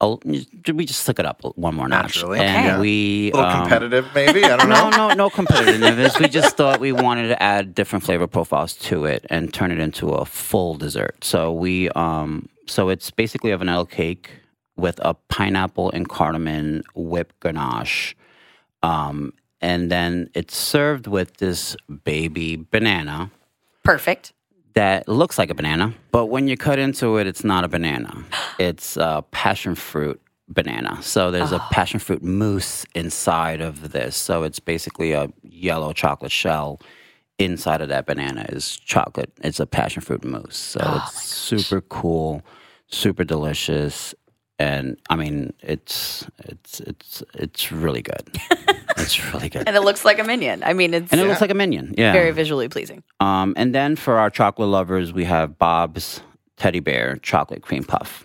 we 0.00 0.84
just 0.84 1.04
took 1.06 1.18
it 1.18 1.26
up 1.26 1.42
one 1.56 1.74
more 1.74 1.88
notch, 1.88 2.16
Naturally, 2.16 2.38
and 2.38 2.66
yeah. 2.66 2.80
we 2.80 3.32
a 3.32 3.36
little 3.36 3.50
um, 3.50 3.60
competitive, 3.62 4.06
maybe. 4.14 4.44
I 4.44 4.56
don't 4.56 4.68
know. 4.68 4.90
no, 4.90 5.08
no, 5.08 5.14
no 5.14 5.30
competitiveness. 5.30 6.20
we 6.20 6.28
just 6.28 6.56
thought 6.56 6.78
we 6.78 6.92
wanted 6.92 7.28
to 7.28 7.42
add 7.42 7.74
different 7.74 8.04
flavor 8.04 8.28
profiles 8.28 8.74
to 8.74 9.06
it 9.06 9.26
and 9.28 9.52
turn 9.52 9.72
it 9.72 9.80
into 9.80 10.10
a 10.10 10.24
full 10.24 10.76
dessert. 10.76 11.24
So 11.24 11.52
we, 11.52 11.88
um, 11.90 12.48
so 12.68 12.90
it's 12.90 13.10
basically 13.10 13.50
a 13.50 13.58
vanilla 13.58 13.86
cake 13.86 14.30
with 14.78 14.98
a 15.02 15.14
pineapple 15.14 15.90
and 15.90 16.08
cardamom 16.08 16.82
whipped 16.94 17.40
ganache, 17.40 18.16
um, 18.82 19.32
and 19.60 19.90
then 19.90 20.30
it's 20.34 20.56
served 20.56 21.06
with 21.06 21.38
this 21.38 21.76
baby 22.04 22.56
banana 22.70 23.30
Perfect. 23.82 24.32
that 24.74 25.08
looks 25.08 25.36
like 25.38 25.50
a 25.50 25.54
banana, 25.54 25.92
but 26.12 26.26
when 26.26 26.48
you 26.48 26.56
cut 26.56 26.78
into 26.78 27.16
it, 27.18 27.26
it's 27.26 27.44
not 27.44 27.64
a 27.64 27.68
banana. 27.68 28.24
It's 28.58 28.96
a 28.96 29.24
passion 29.30 29.76
fruit 29.76 30.20
banana. 30.48 31.00
So 31.02 31.30
there's 31.30 31.52
a 31.52 31.58
passion 31.70 32.00
fruit 32.00 32.22
mousse 32.22 32.84
inside 32.94 33.60
of 33.60 33.92
this. 33.92 34.16
So 34.16 34.42
it's 34.42 34.58
basically 34.58 35.12
a 35.12 35.28
yellow 35.42 35.92
chocolate 35.92 36.32
shell. 36.32 36.80
Inside 37.38 37.82
of 37.82 37.88
that 37.90 38.06
banana 38.06 38.46
is 38.48 38.76
chocolate. 38.78 39.30
It's 39.42 39.60
a 39.60 39.66
passion 39.66 40.02
fruit 40.02 40.24
mousse. 40.24 40.56
So 40.56 40.80
it's 40.82 41.22
super 41.22 41.80
cool, 41.82 42.42
super 42.88 43.22
delicious. 43.22 44.14
And 44.58 44.96
I 45.08 45.14
mean, 45.16 45.52
it's 45.60 46.26
it's 46.44 46.80
it's 46.80 47.22
it's 47.34 47.70
really 47.70 48.02
good. 48.02 48.38
it's 48.96 49.32
really 49.32 49.48
good, 49.48 49.68
And 49.68 49.76
it 49.76 49.82
looks 49.82 50.04
like 50.04 50.18
a 50.18 50.24
minion. 50.24 50.62
I 50.64 50.72
mean, 50.72 50.94
it's 50.94 51.12
and 51.12 51.20
it 51.20 51.26
looks 51.26 51.40
like 51.40 51.50
a 51.50 51.54
minion. 51.54 51.94
Yeah, 51.96 52.12
very 52.12 52.32
visually 52.32 52.68
pleasing. 52.68 53.02
um, 53.20 53.54
and 53.56 53.74
then 53.74 53.94
for 53.96 54.18
our 54.18 54.30
chocolate 54.30 54.68
lovers, 54.68 55.12
we 55.12 55.24
have 55.24 55.58
Bob's 55.58 56.20
Teddy 56.56 56.80
Bear 56.80 57.16
Chocolate 57.22 57.62
Cream 57.62 57.84
Puff. 57.84 58.24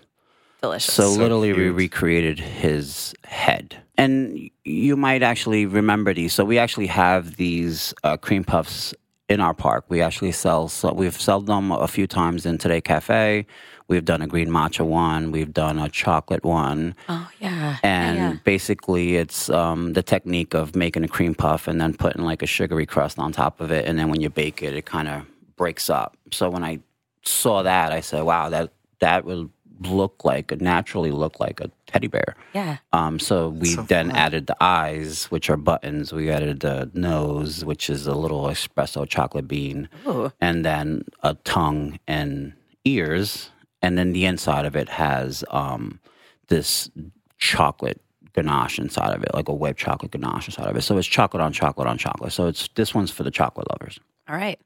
Delicious. 0.60 0.92
So, 0.92 1.14
So 1.14 1.20
literally, 1.20 1.52
we 1.52 1.70
recreated 1.70 2.40
his 2.40 3.14
head. 3.24 3.76
And 3.96 4.50
you 4.64 4.96
might 4.96 5.22
actually 5.22 5.66
remember 5.66 6.12
these. 6.14 6.32
So 6.32 6.44
we 6.44 6.58
actually 6.58 6.88
have 6.88 7.36
these 7.36 7.94
uh, 8.02 8.16
cream 8.16 8.42
puffs 8.42 8.92
in 9.28 9.40
our 9.40 9.54
park. 9.54 9.84
We 9.88 10.02
actually 10.02 10.32
sell. 10.32 10.66
So 10.68 10.92
we've 10.92 11.18
sold 11.20 11.46
them 11.46 11.70
a 11.70 11.86
few 11.86 12.08
times 12.08 12.44
in 12.44 12.58
Today 12.58 12.80
Cafe. 12.80 13.46
We've 13.86 14.04
done 14.04 14.22
a 14.22 14.26
green 14.26 14.48
matcha 14.48 14.84
one. 14.86 15.30
We've 15.30 15.52
done 15.52 15.78
a 15.78 15.88
chocolate 15.88 16.44
one. 16.44 16.94
oh 17.08 17.30
yeah. 17.38 17.76
And 17.82 18.16
yeah, 18.16 18.30
yeah. 18.30 18.36
basically, 18.44 19.16
it's 19.16 19.50
um, 19.50 19.92
the 19.92 20.02
technique 20.02 20.54
of 20.54 20.74
making 20.74 21.04
a 21.04 21.08
cream 21.08 21.34
puff 21.34 21.68
and 21.68 21.80
then 21.80 21.94
putting 21.94 22.22
like 22.22 22.42
a 22.42 22.46
sugary 22.46 22.86
crust 22.86 23.18
on 23.18 23.32
top 23.32 23.60
of 23.60 23.70
it. 23.70 23.86
And 23.86 23.98
then 23.98 24.08
when 24.08 24.20
you 24.20 24.30
bake 24.30 24.62
it, 24.62 24.74
it 24.74 24.86
kind 24.86 25.08
of 25.08 25.26
breaks 25.56 25.90
up. 25.90 26.16
So 26.32 26.48
when 26.48 26.64
I 26.64 26.80
saw 27.24 27.62
that, 27.62 27.92
I 27.92 28.00
said, 28.00 28.22
wow, 28.22 28.48
that, 28.48 28.72
that 29.00 29.24
would 29.24 29.50
look 29.80 30.24
like, 30.24 30.60
naturally 30.60 31.10
look 31.10 31.38
like 31.40 31.60
a 31.60 31.70
teddy 31.86 32.06
bear. 32.06 32.36
yeah. 32.54 32.78
Um, 32.92 33.18
so 33.18 33.48
we 33.50 33.66
so 33.74 33.82
then 33.82 34.08
fun. 34.08 34.16
added 34.16 34.46
the 34.46 34.56
eyes, 34.60 35.26
which 35.26 35.50
are 35.50 35.56
buttons. 35.56 36.12
We 36.12 36.30
added 36.30 36.60
the 36.60 36.90
nose, 36.94 37.64
which 37.64 37.90
is 37.90 38.06
a 38.06 38.14
little 38.14 38.44
espresso 38.44 39.06
chocolate 39.08 39.46
bean, 39.48 39.88
Ooh. 40.06 40.32
and 40.40 40.64
then 40.64 41.04
a 41.22 41.34
tongue 41.44 41.98
and 42.06 42.54
ears. 42.84 43.50
And 43.84 43.98
then 43.98 44.12
the 44.12 44.24
inside 44.24 44.64
of 44.64 44.74
it 44.76 44.88
has 44.88 45.44
um, 45.50 46.00
this 46.48 46.90
chocolate 47.38 48.00
ganache 48.32 48.78
inside 48.78 49.14
of 49.14 49.22
it, 49.22 49.34
like 49.34 49.48
a 49.48 49.52
whipped 49.54 49.78
chocolate 49.78 50.10
ganache 50.12 50.48
inside 50.48 50.68
of 50.68 50.76
it. 50.76 50.80
So 50.82 50.96
it's 50.96 51.06
chocolate 51.06 51.42
on 51.42 51.52
chocolate 51.52 51.86
on 51.86 51.98
chocolate. 51.98 52.32
So 52.32 52.46
it's 52.46 52.68
this 52.76 52.94
one's 52.94 53.10
for 53.10 53.24
the 53.24 53.30
chocolate 53.30 53.66
lovers. 53.70 54.00
All 54.28 54.36
right. 54.36 54.58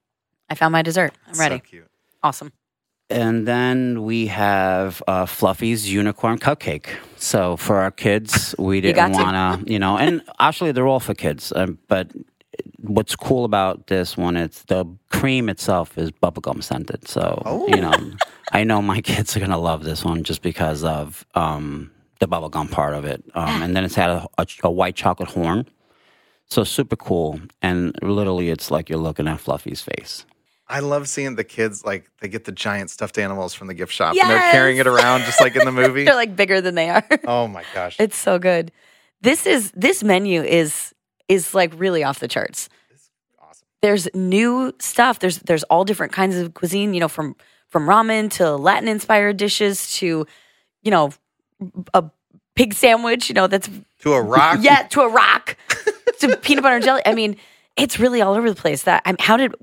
I 0.49 0.55
found 0.55 0.73
my 0.73 0.83
dessert. 0.83 1.13
I'm 1.27 1.35
So 1.35 1.41
ready. 1.41 1.59
cute. 1.59 1.87
Awesome. 2.23 2.53
And 3.11 3.47
then 3.49 4.03
we 4.05 4.27
have 4.29 5.03
uh, 5.09 5.27
Fluffy's 5.27 5.91
unicorn 5.93 6.39
cupcake. 6.39 6.87
So 7.17 7.57
for 7.57 7.79
our 7.79 7.91
kids, 7.91 8.55
we 8.59 8.81
didn't 8.81 9.13
want 9.13 9.67
to, 9.67 9.73
you 9.73 9.79
know, 9.79 9.97
and 9.99 10.23
actually 10.39 10.73
they're 10.73 10.87
all 10.87 11.01
for 11.01 11.15
kids. 11.15 11.53
Um, 11.57 11.79
but 11.89 12.11
what's 12.79 13.15
cool 13.17 13.45
about 13.45 13.87
this 13.89 14.17
one 14.17 14.37
is 14.37 14.63
the 14.69 14.85
cream 15.11 15.49
itself 15.49 15.97
is 15.99 16.11
bubblegum 16.11 16.63
scented. 16.63 17.07
So, 17.09 17.43
Oh. 17.45 17.67
you 17.69 17.81
know, 17.81 17.95
I 18.53 18.65
know 18.65 18.81
my 18.83 19.01
kids 19.13 19.37
are 19.37 19.41
going 19.41 19.51
to 19.51 19.57
love 19.59 19.85
this 19.85 20.05
one 20.05 20.23
just 20.25 20.43
because 20.43 20.85
of 20.85 21.27
um, 21.35 21.91
the 22.21 22.29
bubblegum 22.29 22.71
part 22.71 22.95
of 22.95 23.05
it. 23.05 23.23
Um, 23.35 23.63
and 23.63 23.77
then 23.77 23.85
it's 23.85 23.95
had 23.95 24.11
a, 24.11 24.27
a, 24.39 24.47
a 24.65 24.71
white 24.71 24.97
chocolate 24.97 25.31
horn. 25.31 25.67
So 26.47 26.65
super 26.65 26.97
cool. 26.97 27.41
And 27.61 27.95
literally, 28.03 28.49
it's 28.51 28.71
like 28.71 28.89
you're 28.89 28.99
looking 28.99 29.29
at 29.29 29.39
Fluffy's 29.41 29.83
face. 29.83 30.25
I 30.71 30.81
love 30.81 31.09
seeing 31.09 31.37
the 31.37 31.45
kids 31.45 31.85
like 31.85 32.11
they 32.21 32.29
get 32.29 32.45
the 32.45 32.53
giant 32.53 32.91
stuffed 32.91 33.17
animals 33.19 33.55
from 33.55 33.69
the 33.69 33.75
gift 33.75 33.93
shop 33.93 34.15
and 34.15 34.29
they're 34.31 34.53
carrying 34.53 34.77
it 34.77 34.87
around 34.87 35.21
just 35.23 35.41
like 35.41 35.57
in 35.57 35.65
the 35.65 35.73
movie. 35.83 36.05
They're 36.05 36.15
like 36.15 36.37
bigger 36.37 36.61
than 36.61 36.75
they 36.75 36.91
are. 36.91 37.03
oh 37.27 37.49
my 37.49 37.65
gosh. 37.75 37.97
it's 37.99 38.17
so 38.19 38.39
good. 38.39 38.71
This 39.23 39.47
is 39.47 39.73
this 39.75 40.05
menu 40.05 40.43
is 40.43 40.95
is 41.29 41.55
like 41.55 41.73
really 41.77 42.03
off 42.03 42.21
the 42.21 42.29
charts. 42.29 42.69
awesome. 43.41 43.67
There's 43.83 44.09
new 44.15 44.73
stuff. 44.81 45.19
There's 45.19 45.39
there's 45.39 45.63
all 45.65 45.85
different 45.85 46.13
kinds 46.13 46.37
of 46.37 46.55
cuisine, 46.55 46.95
you 46.95 47.01
know, 47.01 47.09
from 47.09 47.37
from 47.69 47.87
ramen 47.87 48.31
to 48.33 48.57
Latin 48.57 48.89
inspired 48.89 49.37
dishes 49.37 49.95
to, 49.97 50.27
you 50.83 50.91
know, 50.91 51.13
a 51.93 52.05
pig 52.57 52.75
sandwich, 52.75 53.29
you 53.29 53.35
know, 53.35 53.47
that's 53.47 53.69
To 54.01 54.15
a 54.15 54.23
rock. 54.23 54.59
yeah, 54.63 54.83
to 54.89 55.03
a 55.03 55.09
rock, 55.09 55.57
to 56.21 56.37
peanut 56.39 56.63
butter 56.63 56.77
and 56.77 56.85
jelly. 56.85 57.03
I 57.05 57.15
mean, 57.15 57.37
it's 57.77 58.01
really 58.01 58.23
all 58.23 58.35
over 58.35 58.49
the 58.51 58.61
place. 58.61 58.85
That 58.85 59.03
I 59.05 59.13
mean, 59.13 59.19
how 59.21 59.37
did 59.37 59.55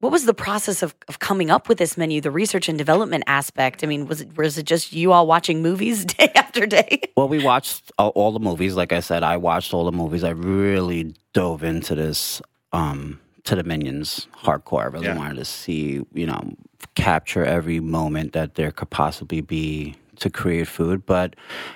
what 0.00 0.12
was 0.12 0.26
the 0.26 0.34
process 0.34 0.82
of, 0.82 0.94
of 1.08 1.18
coming 1.18 1.50
up 1.50 1.68
with 1.68 1.78
this 1.78 1.96
menu, 1.96 2.20
the 2.20 2.30
research 2.30 2.68
and 2.68 2.76
development 2.76 3.24
aspect? 3.26 3.82
I 3.82 3.86
mean, 3.86 4.06
was 4.06 4.20
it 4.20 4.36
was 4.36 4.58
it 4.58 4.64
just 4.64 4.92
you 4.92 5.12
all 5.12 5.26
watching 5.26 5.62
movies 5.62 6.04
day 6.16 6.30
after 6.34 6.66
day? 6.66 7.00
Well, 7.16 7.28
we 7.28 7.42
watched 7.42 7.90
all, 7.98 8.10
all 8.10 8.32
the 8.32 8.40
movies. 8.40 8.74
Like 8.74 8.92
I 8.92 9.00
said, 9.00 9.22
I 9.22 9.36
watched 9.38 9.72
all 9.72 9.84
the 9.84 9.92
movies. 9.92 10.24
I 10.24 10.30
really 10.30 11.14
dove 11.32 11.64
into 11.64 11.94
this, 11.94 12.42
um, 12.72 13.20
to 13.44 13.54
the 13.56 13.62
Minions 13.64 14.26
hardcore. 14.36 14.82
I 14.82 14.86
really 14.86 15.06
Yeah. 15.06 15.16
wanted 15.16 15.36
to 15.36 15.44
see, 15.44 16.00
you 16.12 16.26
know, 16.26 16.52
capture 16.94 17.44
every 17.44 17.80
moment 17.80 18.32
that 18.34 18.54
there 18.56 18.70
could 18.70 18.90
possibly 18.90 19.40
be 19.40 19.94
to 20.20 20.30
create 20.30 20.68
food. 20.68 21.04
But 21.06 21.34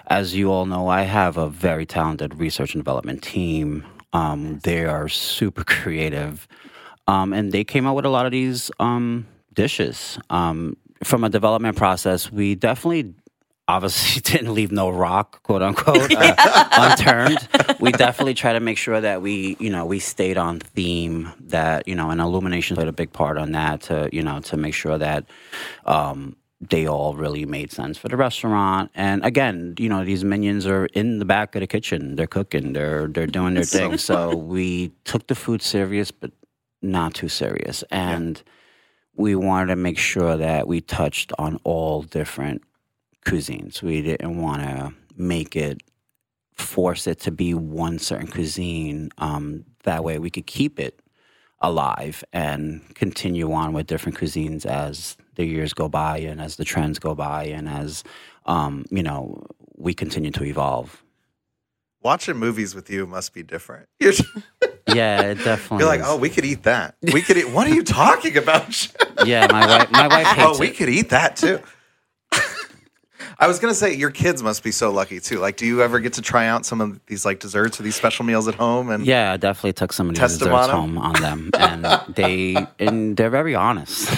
as 0.09 0.35
you 0.35 0.51
all 0.53 0.65
know, 0.67 0.87
I 0.89 1.03
have 1.03 1.37
a 1.37 1.49
very 1.49 1.87
talented 1.87 2.39
research 2.39 2.75
and 2.75 2.83
development 2.85 3.23
team. 3.23 3.85
Um, 4.13 4.61
they 4.63 4.85
are 4.85 5.09
super 5.09 5.65
creative. 5.79 6.47
Um, 7.09 7.33
and 7.33 7.51
they 7.51 7.65
came 7.65 7.87
out 7.87 7.97
with 7.97 8.05
a 8.05 8.11
lot 8.11 8.27
of 8.27 8.33
these 8.33 8.71
um, 8.79 9.27
dishes. 9.55 10.19
Um, 10.31 10.77
from 11.03 11.25
a 11.25 11.31
development 11.31 11.77
process, 11.77 12.31
we 12.31 12.55
definitely 12.55 13.15
obviously 13.67 14.21
didn't 14.25 14.53
leave 14.53 14.71
no 14.71 14.91
rock, 14.91 15.43
quote 15.43 15.63
unquote, 15.63 16.13
uh, 16.15 16.69
unturned. 16.73 17.49
We 17.81 17.93
definitely 17.93 18.35
try 18.35 18.53
to 18.53 18.61
make 18.61 18.77
sure 18.77 19.01
that 19.01 19.23
we, 19.23 19.57
you 19.59 19.71
know, 19.71 19.87
we 19.87 20.01
stayed 20.01 20.37
on 20.37 20.61
theme. 20.61 21.33
That 21.41 21.89
you 21.89 21.95
know, 21.95 22.11
and 22.11 22.21
illumination 22.21 22.77
played 22.77 22.89
a 22.89 22.93
big 22.93 23.13
part 23.13 23.39
on 23.39 23.53
that 23.53 23.83
to, 23.83 24.11
you 24.13 24.23
know, 24.23 24.41
to 24.41 24.57
make 24.59 24.75
sure 24.75 24.99
that 24.99 25.25
um, 25.87 26.37
they 26.61 26.87
all 26.87 27.15
really 27.15 27.47
made 27.47 27.71
sense 27.73 27.97
for 27.97 28.09
the 28.09 28.17
restaurant. 28.17 28.91
And 28.95 29.25
again, 29.25 29.75
you 29.79 29.89
know, 29.89 30.05
these 30.05 30.25
minions 30.25 30.67
are 30.67 30.87
in 30.87 31.21
the 31.21 31.25
back 31.25 31.55
of 31.55 31.61
the 31.61 31.67
kitchen. 31.67 32.17
They're 32.17 32.27
cooking. 32.27 32.75
They're 32.75 33.07
they're 33.07 33.27
doing 33.27 33.55
their 33.55 33.65
thing. 33.65 33.97
So 33.97 34.37
we 34.37 34.93
took 35.05 35.29
the 35.29 35.35
food 35.35 35.63
serious, 35.63 36.11
but 36.11 36.33
not 36.83 37.15
too 37.15 37.29
serious. 37.29 37.83
And 37.91 38.43
we 39.15 39.35
wanted 39.35 39.67
to 39.67 39.77
make 39.77 39.99
sure 39.99 40.37
that 40.37 40.69
we 40.69 40.81
touched 40.81 41.33
on 41.39 41.59
all 41.65 42.03
different 42.03 42.63
cuisines. 43.27 43.83
We 43.83 44.03
didn't 44.03 44.41
want 44.41 44.63
to 44.63 44.95
make 45.17 45.57
it 45.57 45.83
force 46.55 47.07
it 47.07 47.21
to 47.21 47.31
be 47.31 47.55
one 47.55 47.99
certain 47.99 48.29
cuisine. 48.29 49.11
Um, 49.19 49.65
that 49.85 50.05
way, 50.05 50.19
we 50.19 50.31
could 50.31 50.47
keep 50.47 50.79
it 50.79 51.01
alive 51.61 52.23
and 52.33 52.83
continue 52.95 53.53
on 53.53 53.73
with 53.73 53.87
different 53.87 54.17
cuisines 54.17 54.65
as 54.65 55.17
the 55.35 55.45
years 55.45 55.75
go 55.75 55.89
by 55.89 56.19
and 56.19 56.41
as 56.41 56.57
the 56.57 56.65
trends 56.65 56.99
go 56.99 57.15
by 57.15 57.45
and 57.45 57.69
as 57.69 58.05
um, 58.47 58.85
you 58.91 59.03
know 59.03 59.45
we 59.77 59.95
continue 59.95 60.31
to 60.31 60.45
evolve. 60.45 61.03
Watching 62.03 62.37
movies 62.37 62.75
with 62.75 62.89
you 62.91 63.07
must 63.07 63.35
be 63.35 63.43
different. 63.43 63.89
You're, 64.01 64.13
Yeah, 64.95 65.35
definitely. 65.35 65.79
you're 65.79 65.89
like, 65.89 66.01
oh, 66.03 66.17
we 66.17 66.31
could 66.31 66.45
eat 66.45 66.63
that. 66.63 66.95
We 67.03 67.21
could 67.21 67.37
eat. 67.37 67.51
What 67.51 67.67
are 67.67 67.75
you 67.75 67.83
talking 68.03 68.37
about? 68.37 68.89
yeah. 69.27 69.47
My 69.51 69.67
wife, 69.67 69.91
my 69.91 70.09
wife 70.09 70.27
oh, 70.31 70.35
hates 70.35 70.57
oh, 70.57 70.59
we 70.61 70.69
it. 70.69 70.77
could 70.77 70.89
eat 70.89 71.11
that 71.11 71.37
too. 71.37 71.61
I 73.41 73.47
was 73.47 73.61
gonna 73.61 73.75
say 73.75 73.95
your 73.95 74.11
kids 74.11 74.43
must 74.43 74.65
be 74.65 74.73
so 74.73 74.91
lucky 74.91 75.21
too. 75.21 75.39
Like, 75.39 75.57
do 75.57 75.65
you 75.65 75.81
ever 75.81 76.01
get 76.01 76.15
to 76.15 76.23
try 76.23 76.49
out 76.49 76.67
some 76.67 76.81
of 76.81 76.99
these 77.07 77.25
like 77.25 77.39
desserts 77.39 77.79
or 77.79 77.85
these 77.85 77.95
special 77.95 78.25
meals 78.25 78.49
at 78.49 78.57
home? 78.57 78.91
And 78.91 79.07
Yeah, 79.07 79.33
I 79.33 79.37
definitely 79.37 79.75
took 79.75 79.93
some 79.93 80.09
of 80.09 80.15
the 80.17 80.21
Test 80.21 80.41
them 80.41 80.49
desserts 80.49 80.73
home 80.73 80.99
on 80.99 81.13
them, 81.21 81.51
and 81.57 81.85
they 82.17 82.57
and 82.81 83.17
they're 83.17 83.31
very 83.31 83.55
honest. 83.55 84.09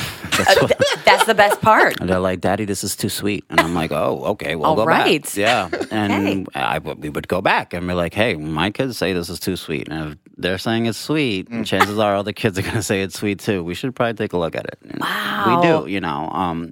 That's 0.44 0.57
Uh, 0.62 0.66
what, 0.66 1.05
that's 1.05 1.24
the 1.26 1.35
best 1.35 1.61
part. 1.61 2.00
and 2.00 2.09
they're 2.09 2.18
like, 2.20 2.40
"Daddy, 2.40 2.64
this 2.64 2.83
is 2.85 2.96
too 2.96 3.09
sweet," 3.09 3.44
and 3.50 3.61
I'm 3.61 3.74
like, 3.74 3.92
"Oh, 3.92 4.22
okay, 4.33 4.57
we'll 4.57 4.66
All 4.70 4.76
go 4.76 4.85
right. 4.85 5.22
back." 5.22 5.37
Yeah, 5.37 5.70
and 5.90 6.46
I 6.55 6.74
w- 6.74 6.96
we 7.00 7.09
would 7.11 7.29
go 7.29 7.40
back 7.40 7.72
and 7.74 7.87
be 7.87 7.94
like, 7.94 8.14
"Hey, 8.14 8.35
my 8.37 8.70
kids 8.70 8.96
say 8.96 9.12
this 9.12 9.29
is 9.29 9.38
too 9.40 9.57
sweet, 9.57 9.88
and 9.88 10.12
if 10.12 10.18
they're 10.37 10.59
saying 10.59 10.87
it's 10.87 10.98
sweet, 10.98 11.50
Mm. 11.50 11.64
chances 11.66 11.98
are 11.98 12.16
other 12.16 12.33
kids 12.33 12.59
are 12.59 12.62
gonna 12.62 12.83
say 12.83 13.03
it's 13.03 13.18
sweet 13.18 13.38
too. 13.40 13.62
We 13.64 13.74
should 13.74 13.94
probably 13.94 14.14
take 14.14 14.33
a 14.33 14.38
look 14.38 14.55
at 14.57 14.66
it." 14.66 14.79
And 14.88 15.00
Wow. 15.00 15.44
we 15.46 15.57
do, 15.68 15.92
you 15.92 16.00
know. 16.00 16.31
Um, 16.33 16.70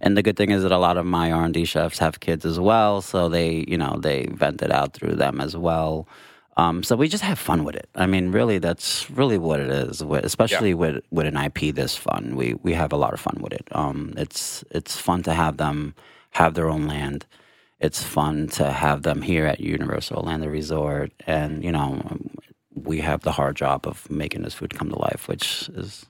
and 0.00 0.16
the 0.16 0.22
good 0.22 0.36
thing 0.36 0.50
is 0.50 0.62
that 0.62 0.72
a 0.72 0.78
lot 0.78 0.96
of 0.96 1.04
my 1.06 1.30
R 1.32 1.44
and 1.44 1.54
D 1.54 1.64
chefs 1.64 1.98
have 1.98 2.20
kids 2.20 2.44
as 2.44 2.58
well, 2.58 3.00
so 3.02 3.28
they, 3.28 3.64
you 3.68 3.76
know, 3.78 3.98
they 4.00 4.28
vent 4.32 4.62
it 4.62 4.70
out 4.72 4.94
through 4.94 5.16
them 5.16 5.40
as 5.40 5.56
well. 5.56 6.06
Um, 6.56 6.82
so 6.82 6.96
we 6.96 7.08
just 7.08 7.22
have 7.22 7.38
fun 7.38 7.64
with 7.64 7.76
it. 7.76 7.88
I 7.94 8.06
mean, 8.06 8.32
really, 8.32 8.58
that's 8.58 9.08
really 9.10 9.38
what 9.38 9.60
it 9.60 9.70
is. 9.70 10.02
Especially 10.02 10.74
with 10.74 11.02
with 11.10 11.26
an 11.26 11.36
IP 11.36 11.74
this 11.74 11.96
fun, 11.96 12.36
we 12.36 12.54
we 12.62 12.74
have 12.74 12.92
a 12.92 12.96
lot 12.96 13.14
of 13.14 13.20
fun 13.20 13.38
with 13.40 13.52
it. 13.52 13.68
Um, 13.72 14.12
it's 14.16 14.64
it's 14.70 14.96
fun 14.96 15.22
to 15.24 15.34
have 15.34 15.56
them 15.56 15.94
have 16.32 16.54
their 16.54 16.68
own 16.68 16.86
land. 16.86 17.26
It's 17.78 18.02
fun 18.02 18.48
to 18.48 18.72
have 18.72 19.02
them 19.02 19.22
here 19.22 19.46
at 19.46 19.60
Universal 19.60 20.18
Orlando 20.18 20.48
Resort, 20.48 21.12
and 21.26 21.64
you 21.64 21.72
know, 21.72 22.02
we 22.74 23.00
have 23.00 23.22
the 23.22 23.32
hard 23.32 23.56
job 23.56 23.86
of 23.86 24.10
making 24.10 24.42
this 24.42 24.54
food 24.54 24.74
come 24.74 24.90
to 24.90 24.98
life, 24.98 25.28
which 25.28 25.70
is 25.74 26.06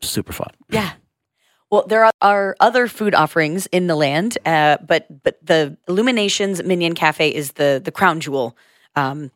super 0.00 0.32
fun. 0.32 0.50
Yeah. 0.70 0.92
Well, 1.70 1.86
there 1.86 2.04
are, 2.06 2.12
are 2.22 2.56
other 2.60 2.88
food 2.88 3.14
offerings 3.14 3.66
in 3.66 3.88
the 3.88 3.96
land, 3.96 4.38
uh, 4.46 4.78
but 4.86 5.06
but 5.22 5.38
the 5.44 5.76
Illuminations 5.86 6.62
Minion 6.62 6.94
Cafe 6.94 7.28
is 7.28 7.52
the 7.52 7.80
the 7.84 7.92
crown 7.92 8.20
jewel. 8.20 8.56
Um, 8.96 9.30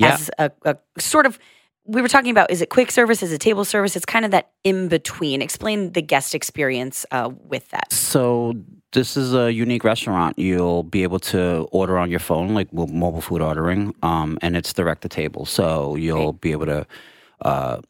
Yeah. 0.00 0.14
As 0.14 0.30
a, 0.38 0.50
a 0.64 0.76
sort 0.98 1.26
of, 1.26 1.38
we 1.84 2.00
were 2.00 2.08
talking 2.08 2.30
about 2.30 2.50
is 2.50 2.62
it 2.62 2.70
quick 2.70 2.90
service, 2.90 3.22
is 3.22 3.32
it 3.32 3.40
table 3.40 3.64
service? 3.64 3.96
It's 3.96 4.06
kind 4.06 4.24
of 4.24 4.30
that 4.30 4.50
in 4.64 4.88
between. 4.88 5.42
Explain 5.42 5.92
the 5.92 6.02
guest 6.02 6.34
experience 6.34 7.04
uh, 7.10 7.30
with 7.44 7.68
that. 7.70 7.92
So 7.92 8.54
this 8.92 9.16
is 9.16 9.34
a 9.34 9.52
unique 9.52 9.84
restaurant. 9.84 10.38
You'll 10.38 10.82
be 10.82 11.02
able 11.02 11.20
to 11.20 11.68
order 11.70 11.98
on 11.98 12.10
your 12.10 12.20
phone, 12.20 12.54
like 12.54 12.72
mo- 12.72 12.86
mobile 12.86 13.20
food 13.20 13.42
ordering, 13.42 13.94
um, 14.02 14.38
and 14.42 14.56
it's 14.56 14.72
direct 14.72 15.02
to 15.02 15.08
table. 15.08 15.46
So 15.46 15.96
you'll 15.96 16.32
be 16.32 16.52
able 16.52 16.66
to 16.66 16.86
uh, 17.42 17.80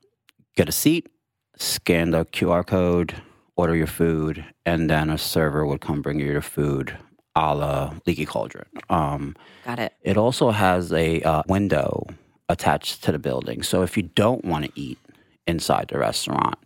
get 0.56 0.68
a 0.68 0.72
seat, 0.72 1.08
scan 1.56 2.10
the 2.10 2.24
QR 2.26 2.66
code, 2.66 3.14
order 3.56 3.74
your 3.74 3.86
food, 3.86 4.44
and 4.66 4.90
then 4.90 5.10
a 5.10 5.18
server 5.18 5.66
would 5.66 5.80
come 5.80 6.02
bring 6.02 6.18
you 6.18 6.26
your 6.26 6.42
food, 6.42 6.96
a 7.36 7.54
la 7.54 7.94
Leaky 8.06 8.26
Cauldron. 8.26 8.66
Um, 8.88 9.36
Got 9.64 9.78
it. 9.78 9.94
it 10.02 10.16
also 10.16 10.50
has 10.50 10.92
a 10.92 11.20
uh, 11.22 11.42
window 11.48 12.06
attached 12.48 13.04
to 13.04 13.12
the 13.12 13.18
building. 13.18 13.62
So 13.62 13.82
if 13.82 13.96
you 13.96 14.02
don't 14.04 14.44
want 14.44 14.64
to 14.66 14.72
eat 14.74 14.98
inside 15.46 15.88
the 15.88 15.98
restaurant, 15.98 16.56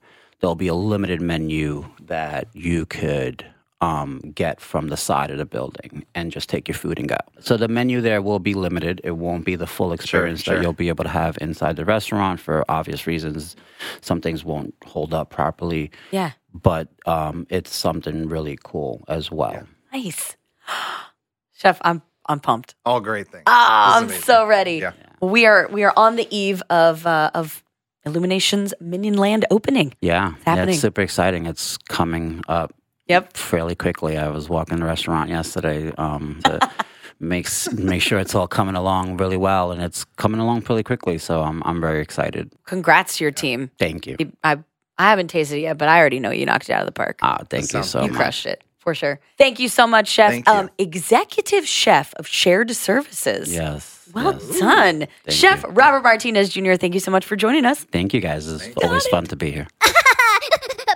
there'll 0.40 0.54
be 0.54 0.68
a 0.68 0.74
limited 0.74 1.20
menu 1.20 1.84
that 2.02 2.48
you 2.54 2.86
could 2.86 3.44
um, 3.80 4.20
get 4.34 4.60
from 4.62 4.88
the 4.88 4.96
side 4.96 5.30
of 5.30 5.36
the 5.36 5.44
building 5.44 6.06
and 6.14 6.32
just 6.32 6.48
take 6.48 6.66
your 6.68 6.74
food 6.74 6.98
and 6.98 7.08
go. 7.08 7.18
So 7.40 7.58
the 7.58 7.68
menu 7.68 8.00
there 8.00 8.22
will 8.22 8.38
be 8.38 8.54
limited. 8.54 9.00
It 9.04 9.12
won't 9.18 9.44
be 9.44 9.56
the 9.56 9.66
full 9.66 9.92
experience 9.92 10.42
sure. 10.42 10.54
that 10.56 10.62
you'll 10.62 10.72
be 10.72 10.88
able 10.88 11.04
to 11.04 11.10
have 11.10 11.36
inside 11.42 11.76
the 11.76 11.84
restaurant 11.84 12.40
for 12.40 12.64
obvious 12.70 13.06
reasons. 13.06 13.56
Some 14.00 14.22
things 14.22 14.42
won't 14.44 14.74
hold 14.86 15.12
up 15.12 15.28
properly, 15.28 15.90
Yeah. 16.12 16.30
but 16.54 16.88
um, 17.04 17.46
it's 17.50 17.74
something 17.74 18.26
really 18.28 18.58
cool 18.64 19.04
as 19.08 19.30
well. 19.30 19.66
Nice. 19.92 20.36
Chef, 21.52 21.78
I'm 21.82 22.02
I'm 22.26 22.40
pumped. 22.40 22.74
all 22.84 23.00
great 23.00 23.28
things. 23.28 23.44
Oh, 23.46 23.52
I'm 23.96 24.08
so 24.08 24.46
ready. 24.46 24.78
Yeah. 24.78 24.92
We 25.20 25.46
are 25.46 25.68
we 25.70 25.84
are 25.84 25.92
on 25.96 26.16
the 26.16 26.26
eve 26.34 26.62
of 26.70 27.06
uh, 27.06 27.30
of 27.34 27.62
Illuminations 28.04 28.74
Minion 28.80 29.14
Land 29.16 29.46
opening. 29.50 29.94
Yeah, 30.00 30.12
yeah, 30.30 30.34
happening. 30.44 30.74
it's 30.74 30.80
super 30.82 31.00
exciting. 31.02 31.46
It's 31.46 31.76
coming 31.88 32.42
up 32.48 32.74
Yep. 33.06 33.36
fairly 33.36 33.74
quickly. 33.74 34.16
I 34.16 34.28
was 34.28 34.48
walking 34.48 34.78
the 34.78 34.86
restaurant 34.86 35.28
yesterday 35.30 35.92
um, 35.98 36.40
to 36.44 36.70
make 37.20 37.46
make 37.72 38.00
sure 38.02 38.18
it's 38.18 38.34
all 38.34 38.48
coming 38.48 38.74
along 38.74 39.18
really 39.18 39.36
well, 39.36 39.72
and 39.72 39.82
it's 39.82 40.04
coming 40.16 40.40
along 40.40 40.62
pretty 40.62 40.82
quickly. 40.82 41.18
So 41.18 41.42
I'm 41.42 41.62
I'm 41.64 41.80
very 41.80 42.00
excited. 42.00 42.52
Congrats 42.66 43.18
to 43.18 43.24
your 43.24 43.30
team. 43.30 43.70
Thank 43.78 44.06
you. 44.06 44.16
I 44.42 44.58
I 44.98 45.10
haven't 45.10 45.28
tasted 45.28 45.56
it 45.58 45.60
yet, 45.62 45.78
but 45.78 45.88
I 45.88 45.98
already 46.00 46.20
know 46.20 46.30
you 46.30 46.46
knocked 46.46 46.68
it 46.68 46.72
out 46.72 46.80
of 46.80 46.86
the 46.86 46.92
park. 46.92 47.18
Ah, 47.22 47.38
thank 47.50 47.64
you 47.64 47.82
sounds 47.82 47.90
so 47.90 48.02
you 48.02 48.08
much. 48.08 48.16
crushed 48.16 48.46
it 48.46 48.62
for 48.84 48.94
sure. 48.94 49.18
Thank 49.38 49.58
you 49.58 49.68
so 49.68 49.86
much, 49.86 50.06
Chef. 50.08 50.30
Thank 50.30 50.46
you. 50.46 50.52
Um, 50.52 50.70
executive 50.78 51.66
Chef 51.66 52.14
of 52.14 52.28
Shared 52.28 52.70
Services. 52.70 53.52
Yes. 53.52 54.08
Well 54.14 54.34
yes. 54.34 54.58
done, 54.60 55.06
Chef 55.28 55.64
you. 55.64 55.70
Robert 55.70 56.02
Martinez 56.02 56.50
Jr. 56.50 56.74
Thank 56.74 56.94
you 56.94 57.00
so 57.00 57.10
much 57.10 57.24
for 57.24 57.34
joining 57.34 57.64
us. 57.64 57.82
Thank 57.84 58.14
you 58.14 58.20
guys. 58.20 58.46
It's 58.46 58.68
always 58.84 59.06
fun 59.08 59.24
to 59.26 59.36
be 59.36 59.50
here. 59.50 59.66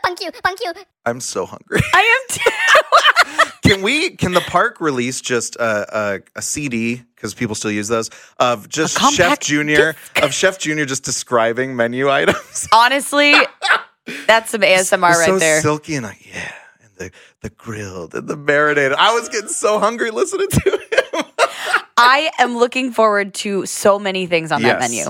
Thank 0.04 0.20
you, 0.20 0.30
thank 0.42 0.60
you. 0.60 0.72
I'm 1.06 1.20
so 1.20 1.46
hungry. 1.46 1.80
I 1.94 2.00
am 2.00 3.42
too. 3.62 3.68
can 3.68 3.82
we? 3.82 4.10
Can 4.10 4.32
the 4.32 4.40
park 4.40 4.80
release 4.80 5.20
just 5.20 5.54
a, 5.56 5.98
a, 5.98 6.20
a 6.36 6.42
CD 6.42 7.02
because 7.14 7.34
people 7.34 7.54
still 7.54 7.70
use 7.70 7.88
those 7.88 8.10
of 8.38 8.68
just 8.68 8.94
Chef 8.94 9.02
compact 9.16 9.42
Junior 9.42 9.94
of 10.22 10.32
Chef 10.32 10.58
Junior 10.58 10.86
just 10.86 11.04
describing 11.04 11.76
menu 11.76 12.10
items? 12.10 12.66
Honestly, 12.72 13.32
that's 14.26 14.50
some 14.50 14.62
ASMR 14.62 15.10
It's 15.10 15.18
right 15.18 15.26
so 15.26 15.38
there. 15.38 15.60
silky 15.60 15.94
and 15.96 16.06
like 16.06 16.26
yeah, 16.26 16.52
and 16.67 16.67
the 16.98 17.10
the 17.42 17.50
grilled 17.50 18.14
and 18.14 18.28
the 18.28 18.36
marinated. 18.36 18.92
I 18.98 19.14
was 19.14 19.28
getting 19.28 19.48
so 19.48 19.78
hungry 19.78 20.10
listening 20.10 20.48
to 20.48 20.70
him. 20.70 21.24
I 21.96 22.30
am 22.38 22.56
looking 22.56 22.92
forward 22.92 23.34
to 23.34 23.66
so 23.66 23.98
many 23.98 24.26
things 24.26 24.52
on 24.52 24.62
that 24.62 24.78
menu. 24.80 25.06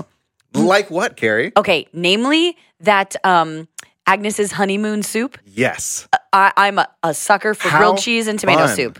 Like 0.53 0.89
what, 0.89 1.15
Kari? 1.17 1.51
Okay, 1.55 1.87
namely 1.93 2.57
that 2.79 3.15
um, 3.23 3.67
Agnes's 4.07 4.51
honeymoon 4.51 5.03
soup. 5.03 5.37
Yes. 5.45 6.07
I, 6.33 6.51
I'm 6.57 6.79
a, 6.79 6.87
a 7.03 7.13
sucker 7.13 7.53
for 7.53 7.69
How 7.69 7.77
grilled 7.77 7.99
cheese 7.99 8.27
and 8.27 8.39
tomato 8.39 8.65
fun. 8.65 8.75
soup. 8.75 8.99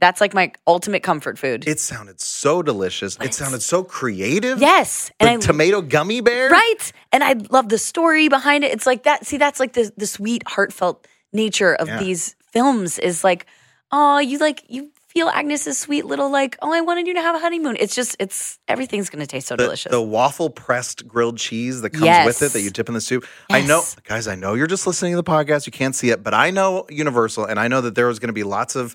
That's 0.00 0.20
like 0.20 0.32
my 0.32 0.52
ultimate 0.66 1.02
comfort 1.02 1.38
food. 1.38 1.66
It 1.66 1.80
sounded 1.80 2.20
so 2.20 2.62
delicious. 2.62 3.18
It 3.20 3.34
sounded 3.34 3.60
so 3.62 3.82
creative. 3.82 4.60
yes, 4.60 5.08
The 5.18 5.26
and 5.26 5.42
I 5.42 5.46
tomato 5.46 5.82
gummy 5.82 6.20
bear. 6.20 6.48
right, 6.50 6.92
and 7.12 7.22
I 7.24 7.34
love 7.50 7.68
the 7.68 7.78
story 7.78 8.28
behind 8.28 8.62
it. 8.64 8.72
It's 8.72 8.86
like 8.86 9.02
that. 9.02 9.26
See, 9.26 9.36
that's 9.38 9.58
like 9.60 9.72
the 9.74 9.92
the 9.96 10.06
sweet, 10.06 10.44
heartfelt 10.46 11.06
nature 11.32 11.74
of 11.74 11.88
Yeah. 11.88 11.98
these 11.98 12.34
films. 12.52 12.98
Is 12.98 13.22
like, 13.24 13.46
oh, 13.92 14.18
you 14.18 14.38
like 14.38 14.64
you 14.68 14.90
feel 15.08 15.28
Agnes's 15.28 15.78
sweet 15.78 16.04
little 16.04 16.30
like, 16.30 16.56
oh, 16.60 16.72
I 16.72 16.80
wanted 16.82 17.06
you 17.06 17.14
to 17.14 17.22
have 17.22 17.34
a 17.34 17.38
honeymoon. 17.38 17.76
It's 17.80 17.94
just, 17.94 18.14
it's 18.20 18.58
everything's 18.68 19.08
gonna 19.08 19.26
taste 19.26 19.48
so 19.48 19.56
The, 19.56 19.64
delicious. 19.64 19.90
the 19.90 20.02
waffle 20.02 20.50
pressed 20.50 21.08
grilled 21.08 21.38
cheese 21.38 21.80
that 21.80 21.90
comes 21.90 22.26
with 22.26 22.42
it 22.42 22.52
that 22.52 22.60
you 22.60 22.70
dip 22.70 22.88
in 22.88 22.94
the 22.94 23.00
soup. 23.00 23.26
I 23.50 23.62
know, 23.62 23.82
guys, 24.04 24.28
I 24.28 24.34
know 24.34 24.52
you're 24.54 24.66
just 24.66 24.86
listening 24.86 25.12
to 25.12 25.16
the 25.16 25.24
podcast. 25.24 25.64
You 25.66 25.72
can't 25.72 25.94
see 25.94 26.10
it, 26.10 26.22
but 26.22 26.34
I 26.34 26.50
know 26.50 26.84
Universal 26.90 27.46
and 27.46 27.58
I 27.58 27.68
know 27.68 27.80
that 27.80 27.94
there 27.94 28.06
was 28.06 28.18
going 28.18 28.28
to 28.28 28.34
be 28.34 28.44
lots 28.44 28.76
of 28.76 28.94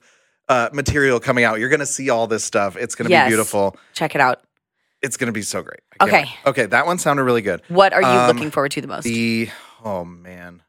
uh, 0.50 0.70
material 0.74 1.20
coming 1.20 1.44
out. 1.46 1.60
You're 1.60 1.70
going 1.70 1.80
to 1.80 1.86
see 1.86 2.10
all 2.10 2.28
this 2.28 2.44
stuff. 2.44 2.76
It's 2.78 2.96
going 2.96 3.06
to 3.08 3.12
Yes. 3.12 3.26
be 3.28 3.30
beautiful. 3.32 3.76
Check 3.94 4.14
it 4.14 4.22
out. 4.22 4.42
It's 5.02 5.18
going 5.18 5.28
to 5.28 5.34
be 5.34 5.42
so 5.42 5.62
great. 5.64 5.80
Okay. 6.02 6.24
wait. 6.24 6.30
Okay. 6.46 6.66
That 6.68 6.86
one 6.86 6.98
sounded 7.00 7.24
really 7.24 7.42
good. 7.42 7.62
What 7.70 7.92
are 7.94 8.02
you 8.02 8.08
Um, 8.08 8.28
looking 8.36 8.52
forward 8.52 8.72
to 8.74 8.82
the 8.82 8.88
most? 8.88 9.04
The, 9.06 9.50
oh 9.86 10.04
man. 10.06 10.62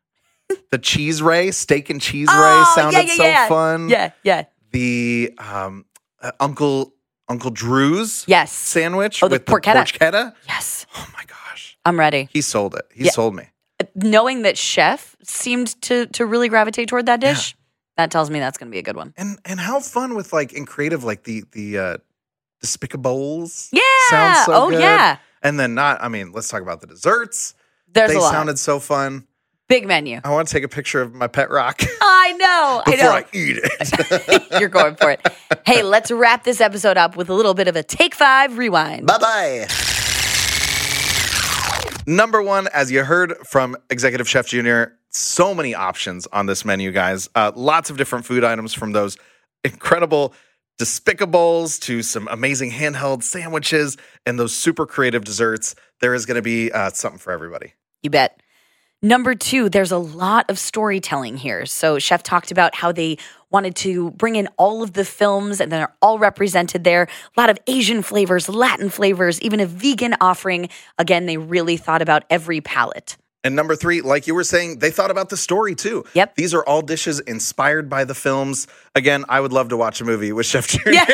The 0.75 0.79
cheese 0.79 1.23
ray, 1.23 1.53
steak 1.53 1.89
and 1.89 2.01
cheese 2.03 2.27
Oh, 2.29 2.43
ray 2.43 2.65
sounded 2.83 3.07
yeah, 3.07 3.15
so 3.15 3.25
yeah. 3.25 3.49
fun. 3.49 3.89
yeah, 3.89 4.11
yeah. 4.25 4.45
the 4.73 5.33
um, 5.39 5.85
uh, 6.21 6.33
Uncle 6.41 6.93
Uncle 7.29 7.53
Drew's 7.53 8.25
Yes. 8.27 8.51
sandwich 8.53 9.23
Oh, 9.23 9.29
the 9.29 9.35
with 9.37 9.45
porchetta. 9.45 9.87
the 9.93 9.99
porchetta. 10.01 10.35
Yes. 10.49 10.85
Oh 10.97 11.07
my 11.13 11.23
gosh, 11.29 11.79
I'm 11.85 11.97
ready. 11.97 12.29
he 12.33 12.41
sold 12.41 12.75
it. 12.75 12.87
He 12.93 13.05
Yeah. 13.05 13.13
sold 13.13 13.37
me. 13.37 13.51
Knowing 13.95 14.43
that 14.43 14.59
chef 14.59 15.15
seemed 15.23 15.81
to 15.83 16.07
to 16.07 16.27
really 16.27 16.49
gravitate 16.49 16.89
toward 16.89 17.07
that 17.07 17.21
dish, 17.21 17.55
that 17.97 18.11
tells 18.11 18.29
me 18.31 18.41
that's 18.41 18.59
going 18.59 18.69
to 18.69 18.75
be 18.75 18.81
a 18.81 18.83
good 18.83 18.97
one. 18.97 19.15
And 19.17 19.39
and 19.45 19.61
how 19.61 19.79
fun 19.79 20.17
with 20.17 20.33
like 20.33 20.53
and 20.55 20.67
creative 20.67 21.05
like 21.05 21.23
the 21.23 21.45
the 21.53 21.79
uh, 21.79 21.97
Despicables. 22.65 23.69
Yeah. 23.71 23.81
sounds 24.11 24.45
so 24.47 24.53
oh 24.55 24.71
good. 24.71 24.81
yeah. 24.81 25.19
And 25.41 25.61
then 25.61 25.75
not. 25.77 26.03
I 26.03 26.09
mean, 26.09 26.33
let's 26.33 26.49
talk 26.49 26.63
about 26.63 26.81
the 26.81 26.89
desserts. 26.89 27.55
There's 27.93 28.11
they 28.13 28.19
sounded 28.19 28.59
so 28.59 28.81
fun. 28.81 29.29
Big 29.69 29.87
menu. 29.87 30.21
I 30.23 30.31
want 30.31 30.47
to 30.47 30.53
take 30.53 30.65
a 30.65 30.69
picture 30.69 31.01
of 31.01 31.15
my 31.15 31.27
pet 31.27 31.51
rock 31.51 31.81
I 32.03 32.33
know. 32.33 32.83
I 32.87 32.91
before 32.91 33.05
know. 33.05 33.13
I, 33.13 33.25
eat 33.33 33.59
it. 33.63 34.43
You're 34.61 34.69
going 34.69 34.95
for 34.97 35.11
it. 35.11 35.27
Hey, 35.65 35.83
let's 35.83 36.11
wrap 36.11 36.45
this 36.45 36.61
episode 36.61 36.99
up 36.99 37.17
with 37.17 37.31
a 37.31 37.35
little 37.35 37.55
bit 37.55 37.69
of 37.69 37.77
a 37.77 37.83
take 37.83 38.15
five 38.15 38.59
rewind. 38.59 39.07
bye 39.07 39.19
bye. 39.19 39.67
Number 42.07 42.43
one, 42.43 42.69
as 42.75 42.93
you 42.93 43.03
heard 43.05 43.35
from 43.47 43.77
Executive 43.89 44.29
Chef 44.29 44.47
Junior, 44.47 44.99
so 45.09 45.55
many 45.55 45.75
options 45.75 46.27
on 46.27 46.45
this 46.45 46.65
menu, 46.65 46.93
guys. 46.93 47.31
Uh, 47.35 47.51
lots 47.55 47.89
of 47.89 47.97
different 47.97 48.27
food 48.27 48.45
items 48.45 48.75
from 48.75 48.93
those 48.93 49.17
incredible 49.65 50.35
despicables 50.79 51.81
to 51.81 52.03
some 52.03 52.29
amazing 52.31 52.71
handheld 52.71 53.23
sandwiches 53.23 53.97
and 54.27 54.39
those 54.39 54.55
super 54.55 54.85
creative 54.85 55.25
desserts. 55.25 55.75
There 56.01 56.15
is 56.15 56.27
going 56.27 56.37
to 56.37 56.43
be 56.43 56.71
uh, 56.71 56.91
something 56.91 57.19
for 57.19 57.33
everybody. 57.33 57.73
You 58.03 58.11
bet. 58.11 58.39
Number 59.05 59.35
two, 59.35 59.69
there's 59.69 59.93
a 59.93 59.99
lot 59.99 60.49
of 60.49 60.59
storytelling 60.59 61.37
here. 61.37 61.67
So, 61.67 61.99
Chef 61.99 62.23
talked 62.23 62.51
about 62.51 62.75
how 62.75 62.91
they 62.91 63.19
wanted 63.51 63.77
to 63.77 64.13
bring 64.13 64.35
in 64.35 64.49
all 64.57 64.83
of 64.83 64.95
the 64.95 65.05
films 65.05 65.61
and 65.61 65.71
they're 65.71 65.95
all 66.01 66.19
represented 66.19 66.85
there. 66.85 67.03
A 67.37 67.39
lot 67.39 67.51
of 67.51 67.59
Asian 67.67 68.01
flavors, 68.01 68.49
Latin 68.49 68.89
flavors, 68.89 69.43
even 69.43 69.61
a 69.61 69.67
vegan 69.67 70.15
offering. 70.23 70.71
Again, 70.97 71.27
they 71.27 71.37
really 71.37 71.77
thought 71.77 72.01
about 72.01 72.25
every 72.31 72.63
palate. 72.63 73.19
And 73.45 73.55
number 73.55 73.77
three, 73.77 74.01
like 74.01 74.27
you 74.27 74.35
were 74.35 74.43
saying, 74.43 74.79
they 74.79 74.91
thought 74.91 75.11
about 75.11 75.29
the 75.29 75.37
story 75.37 75.75
too. 75.75 76.05
Yep. 76.15 76.35
These 76.35 76.55
are 76.55 76.65
all 76.65 76.81
dishes 76.81 77.21
inspired 77.21 77.91
by 77.91 78.05
the 78.05 78.15
films. 78.15 78.67
Again, 78.95 79.25
I 79.29 79.39
would 79.41 79.53
love 79.53 79.69
to 79.69 79.77
watch 79.77 80.01
a 80.01 80.05
movie 80.05 80.33
with 80.33 80.47
Chef 80.47 80.67
Junior. 80.67 81.03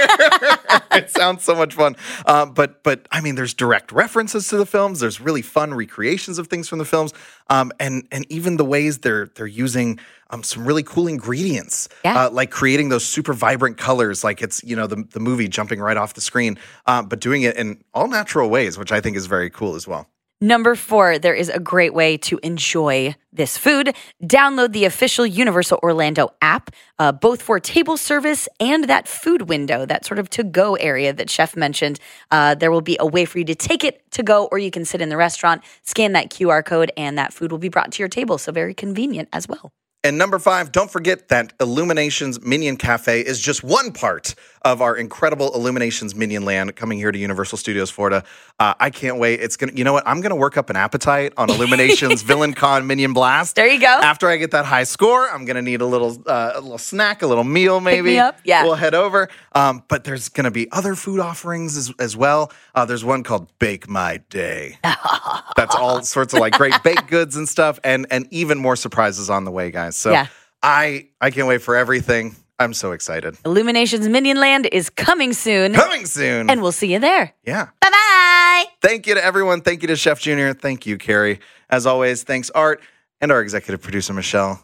it 0.92 1.10
sounds 1.10 1.42
so 1.44 1.54
much 1.54 1.74
fun. 1.74 1.96
Uh, 2.24 2.46
but 2.46 2.82
but 2.84 3.08
I 3.10 3.20
mean, 3.20 3.34
there's 3.34 3.52
direct 3.54 3.90
references 3.92 4.48
to 4.48 4.56
the 4.56 4.66
films. 4.66 5.00
There's 5.00 5.20
really 5.20 5.42
fun 5.42 5.74
recreations 5.74 6.38
of 6.38 6.46
things 6.46 6.68
from 6.68 6.78
the 6.78 6.84
films, 6.84 7.12
um, 7.48 7.72
and 7.80 8.06
and 8.12 8.24
even 8.30 8.56
the 8.56 8.64
ways 8.64 8.98
they're 8.98 9.26
they're 9.34 9.46
using 9.46 9.98
um, 10.30 10.42
some 10.44 10.64
really 10.64 10.84
cool 10.84 11.08
ingredients, 11.08 11.88
Yeah. 12.04 12.26
uh, 12.26 12.30
like 12.30 12.50
creating 12.52 12.90
those 12.90 13.04
super 13.04 13.32
vibrant 13.32 13.76
colors, 13.76 14.22
like 14.22 14.40
it's 14.40 14.62
you 14.62 14.76
know 14.76 14.86
the 14.86 15.04
the 15.10 15.20
movie 15.20 15.48
jumping 15.48 15.80
right 15.80 15.96
off 15.96 16.14
the 16.14 16.20
screen, 16.20 16.58
uh, 16.86 17.02
but 17.02 17.18
doing 17.20 17.42
it 17.42 17.56
in 17.56 17.82
all 17.92 18.06
natural 18.06 18.48
ways, 18.50 18.78
which 18.78 18.92
I 18.92 19.00
think 19.00 19.16
is 19.16 19.26
very 19.26 19.50
cool 19.50 19.74
as 19.74 19.88
well. 19.88 20.06
Number 20.42 20.74
four, 20.74 21.18
there 21.18 21.35
is 21.35 21.50
a 21.50 21.61
great 21.61 21.92
way 21.92 22.16
to 22.16 22.40
enjoy 22.42 23.14
this 23.31 23.59
food. 23.59 23.94
Download 24.24 24.72
the 24.72 24.87
official 24.87 25.26
Universal 25.26 25.81
Orlando 25.83 26.31
app, 26.40 26.70
uh, 26.98 27.12
both 27.12 27.42
for 27.42 27.61
table 27.61 27.98
service 27.98 28.48
and 28.59 28.85
that 28.85 29.07
food 29.07 29.50
window, 29.50 29.85
that 29.85 30.07
sort 30.07 30.18
of 30.18 30.31
to 30.31 30.42
go 30.42 30.76
area 30.76 31.12
that 31.12 31.29
Chef 31.29 31.57
mentioned. 31.57 32.00
Uh, 32.31 32.55
there 32.55 32.70
will 32.70 32.81
be 32.81 32.96
a 32.98 33.07
way 33.07 33.26
for 33.26 33.38
you 33.38 33.44
to 33.44 33.55
take 33.55 33.85
it 33.85 34.11
to 34.12 34.22
go, 34.22 34.46
or 34.46 34.59
you 34.59 34.70
can 34.70 34.87
sit 34.87 35.03
in 35.03 35.11
the 35.11 35.18
restaurant, 35.18 35.62
scan 35.83 36.12
that 36.12 36.31
QR 36.31 36.64
code, 36.64 36.90
and 36.96 37.18
that 37.18 37.35
food 37.35 37.53
will 37.53 37.59
be 37.59 37.68
brought 37.68 37.92
to 37.92 37.98
your 37.98 38.09
table. 38.09 38.38
So, 38.38 38.50
very 38.50 38.72
convenient 38.72 39.29
as 39.35 39.46
well. 39.46 39.72
And 40.02 40.16
number 40.16 40.38
five, 40.38 40.72
don't 40.72 40.90
forget 40.90 41.28
that 41.28 41.52
Illuminations 41.60 42.40
Minion 42.42 42.78
Cafe 42.78 43.20
is 43.20 43.38
just 43.38 43.62
one 43.62 43.92
part 43.92 44.34
of 44.62 44.80
our 44.80 44.96
incredible 44.96 45.54
Illuminations 45.54 46.14
Minion 46.14 46.44
Land 46.44 46.74
coming 46.74 46.96
here 46.98 47.12
to 47.12 47.18
Universal 47.18 47.58
Studios 47.58 47.90
Florida. 47.90 48.24
Uh, 48.58 48.72
I 48.80 48.88
can't 48.88 49.18
wait. 49.18 49.40
It's 49.40 49.56
gonna, 49.58 49.72
you 49.74 49.84
know 49.84 49.92
what? 49.92 50.06
I'm 50.06 50.22
gonna 50.22 50.36
work 50.36 50.56
up 50.56 50.70
an 50.70 50.76
appetite 50.76 51.34
on 51.36 51.50
Illuminations 51.50 52.22
Villain 52.30 52.54
Con 52.54 52.86
Minion 52.86 53.12
Blast. 53.12 53.56
There 53.56 53.66
you 53.66 53.78
go. 53.80 53.86
After 53.86 54.28
I 54.28 54.38
get 54.38 54.52
that 54.52 54.64
high 54.64 54.84
score, 54.84 55.28
I'm 55.28 55.44
gonna 55.44 55.60
need 55.62 55.82
a 55.82 55.86
little, 55.86 56.22
uh, 56.26 56.52
a 56.54 56.60
little 56.60 56.78
snack, 56.78 57.20
a 57.20 57.26
little 57.26 57.44
meal, 57.44 57.80
maybe. 57.80 58.10
me 58.10 58.18
up, 58.18 58.38
yeah. 58.44 58.64
We'll 58.64 58.76
head 58.76 58.94
over. 58.94 59.28
Um, 59.52 59.82
but 59.88 60.04
there's 60.04 60.30
gonna 60.30 60.50
be 60.50 60.70
other 60.72 60.94
food 60.94 61.20
offerings 61.20 61.76
as, 61.76 61.92
as 61.98 62.16
well. 62.16 62.52
Uh, 62.74 62.86
there's 62.86 63.04
one 63.04 63.22
called 63.22 63.48
Bake 63.58 63.86
My 63.86 64.18
Day. 64.30 64.78
That's 65.56 65.74
all 65.74 66.02
sorts 66.02 66.32
of 66.32 66.40
like 66.40 66.54
great 66.54 66.82
baked 66.82 67.08
goods 67.08 67.36
and 67.36 67.46
stuff, 67.46 67.78
and 67.84 68.06
and 68.10 68.26
even 68.30 68.58
more 68.58 68.76
surprises 68.76 69.28
on 69.28 69.44
the 69.44 69.50
way, 69.50 69.70
guys. 69.70 69.89
So 69.92 70.11
Yeah. 70.12 70.26
I 70.62 71.09
I 71.20 71.31
can't 71.31 71.46
wait 71.48 71.62
for 71.62 71.76
everything. 71.76 72.37
I'm 72.59 72.74
so 72.74 72.92
excited. 72.92 73.37
Illuminations 73.46 74.07
Minion 74.09 74.37
Land 74.38 74.68
is 74.70 74.90
coming 74.90 75.33
soon, 75.33 75.72
Coming 75.72 76.05
soon. 76.05 76.50
and 76.50 76.61
we'll 76.61 76.72
see 76.72 76.92
you 76.92 76.98
there. 76.98 77.33
yeah. 77.46 77.68
Bye 77.81 77.90
bye. 77.90 78.64
Thank 78.83 79.07
you 79.07 79.14
to 79.14 79.24
everyone. 79.24 79.62
Thank 79.62 79.81
you 79.83 79.88
to 79.88 79.96
Chef 79.96 80.20
Junior. 80.20 80.53
Thank 80.53 80.85
you, 80.87 80.98
Kari. 80.98 81.40
As 81.70 81.87
always, 81.87 82.22
thanks 82.24 82.50
Art 82.50 82.83
and 83.22 83.33
our 83.33 83.40
executive 83.40 83.81
producer 83.81 84.12
Michelle. 84.12 84.61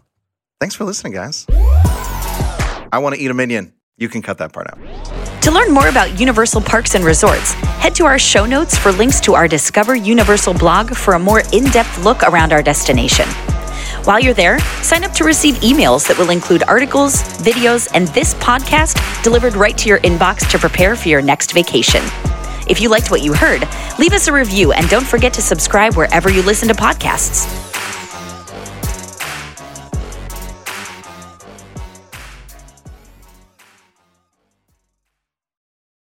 Thanks 0.60 0.74
for 0.74 0.84
listening, 0.84 1.12
guys. 1.14 1.46
I 2.92 2.98
want 3.00 3.14
to 3.14 3.20
eat 3.20 3.30
a 3.30 3.34
minion. 3.34 3.72
You 3.96 4.08
can 4.10 4.20
cut 4.22 4.38
that 4.38 4.52
part 4.52 4.66
out. 4.70 4.78
To 5.42 5.50
learn 5.50 5.72
more 5.72 5.88
about 5.88 6.18
Universal 6.20 6.62
Parks 6.62 6.94
and 6.94 7.04
Resorts, 7.04 7.52
head 7.82 7.94
to 7.96 8.04
our 8.04 8.18
show 8.18 8.44
notes 8.44 8.76
for 8.76 8.92
links 8.92 9.20
to 9.20 9.34
our 9.34 9.48
Discover 9.48 9.94
Universal 9.96 10.54
blog 10.54 10.90
for 10.90 11.14
a 11.14 11.18
more 11.18 11.40
in 11.52 11.64
depth 11.70 12.04
look 12.04 12.22
around 12.24 12.52
our 12.52 12.62
destination. 12.62 13.26
While 14.06 14.20
you're 14.20 14.34
there, 14.34 14.60
sign 14.84 15.02
up 15.02 15.10
to 15.14 15.24
receive 15.24 15.56
emails 15.56 16.06
that 16.06 16.16
will 16.16 16.30
include 16.30 16.62
articles, 16.68 17.24
videos, 17.38 17.90
and 17.92 18.06
this 18.08 18.34
podcast 18.34 19.02
delivered 19.24 19.56
right 19.56 19.76
to 19.78 19.88
your 19.88 19.98
inbox 20.02 20.48
to 20.52 20.60
prepare 20.60 20.94
for 20.94 21.08
your 21.08 21.20
next 21.20 21.50
vacation. 21.50 22.04
If 22.68 22.80
you 22.80 22.88
liked 22.88 23.10
what 23.10 23.22
you 23.22 23.34
heard, 23.34 23.66
leave 23.98 24.12
us 24.12 24.28
a 24.28 24.32
review 24.32 24.70
and 24.70 24.88
don't 24.88 25.04
forget 25.04 25.34
to 25.34 25.42
subscribe 25.42 25.96
wherever 25.96 26.30
you 26.30 26.42
listen 26.42 26.68
to 26.68 26.74
podcasts. 26.74 27.65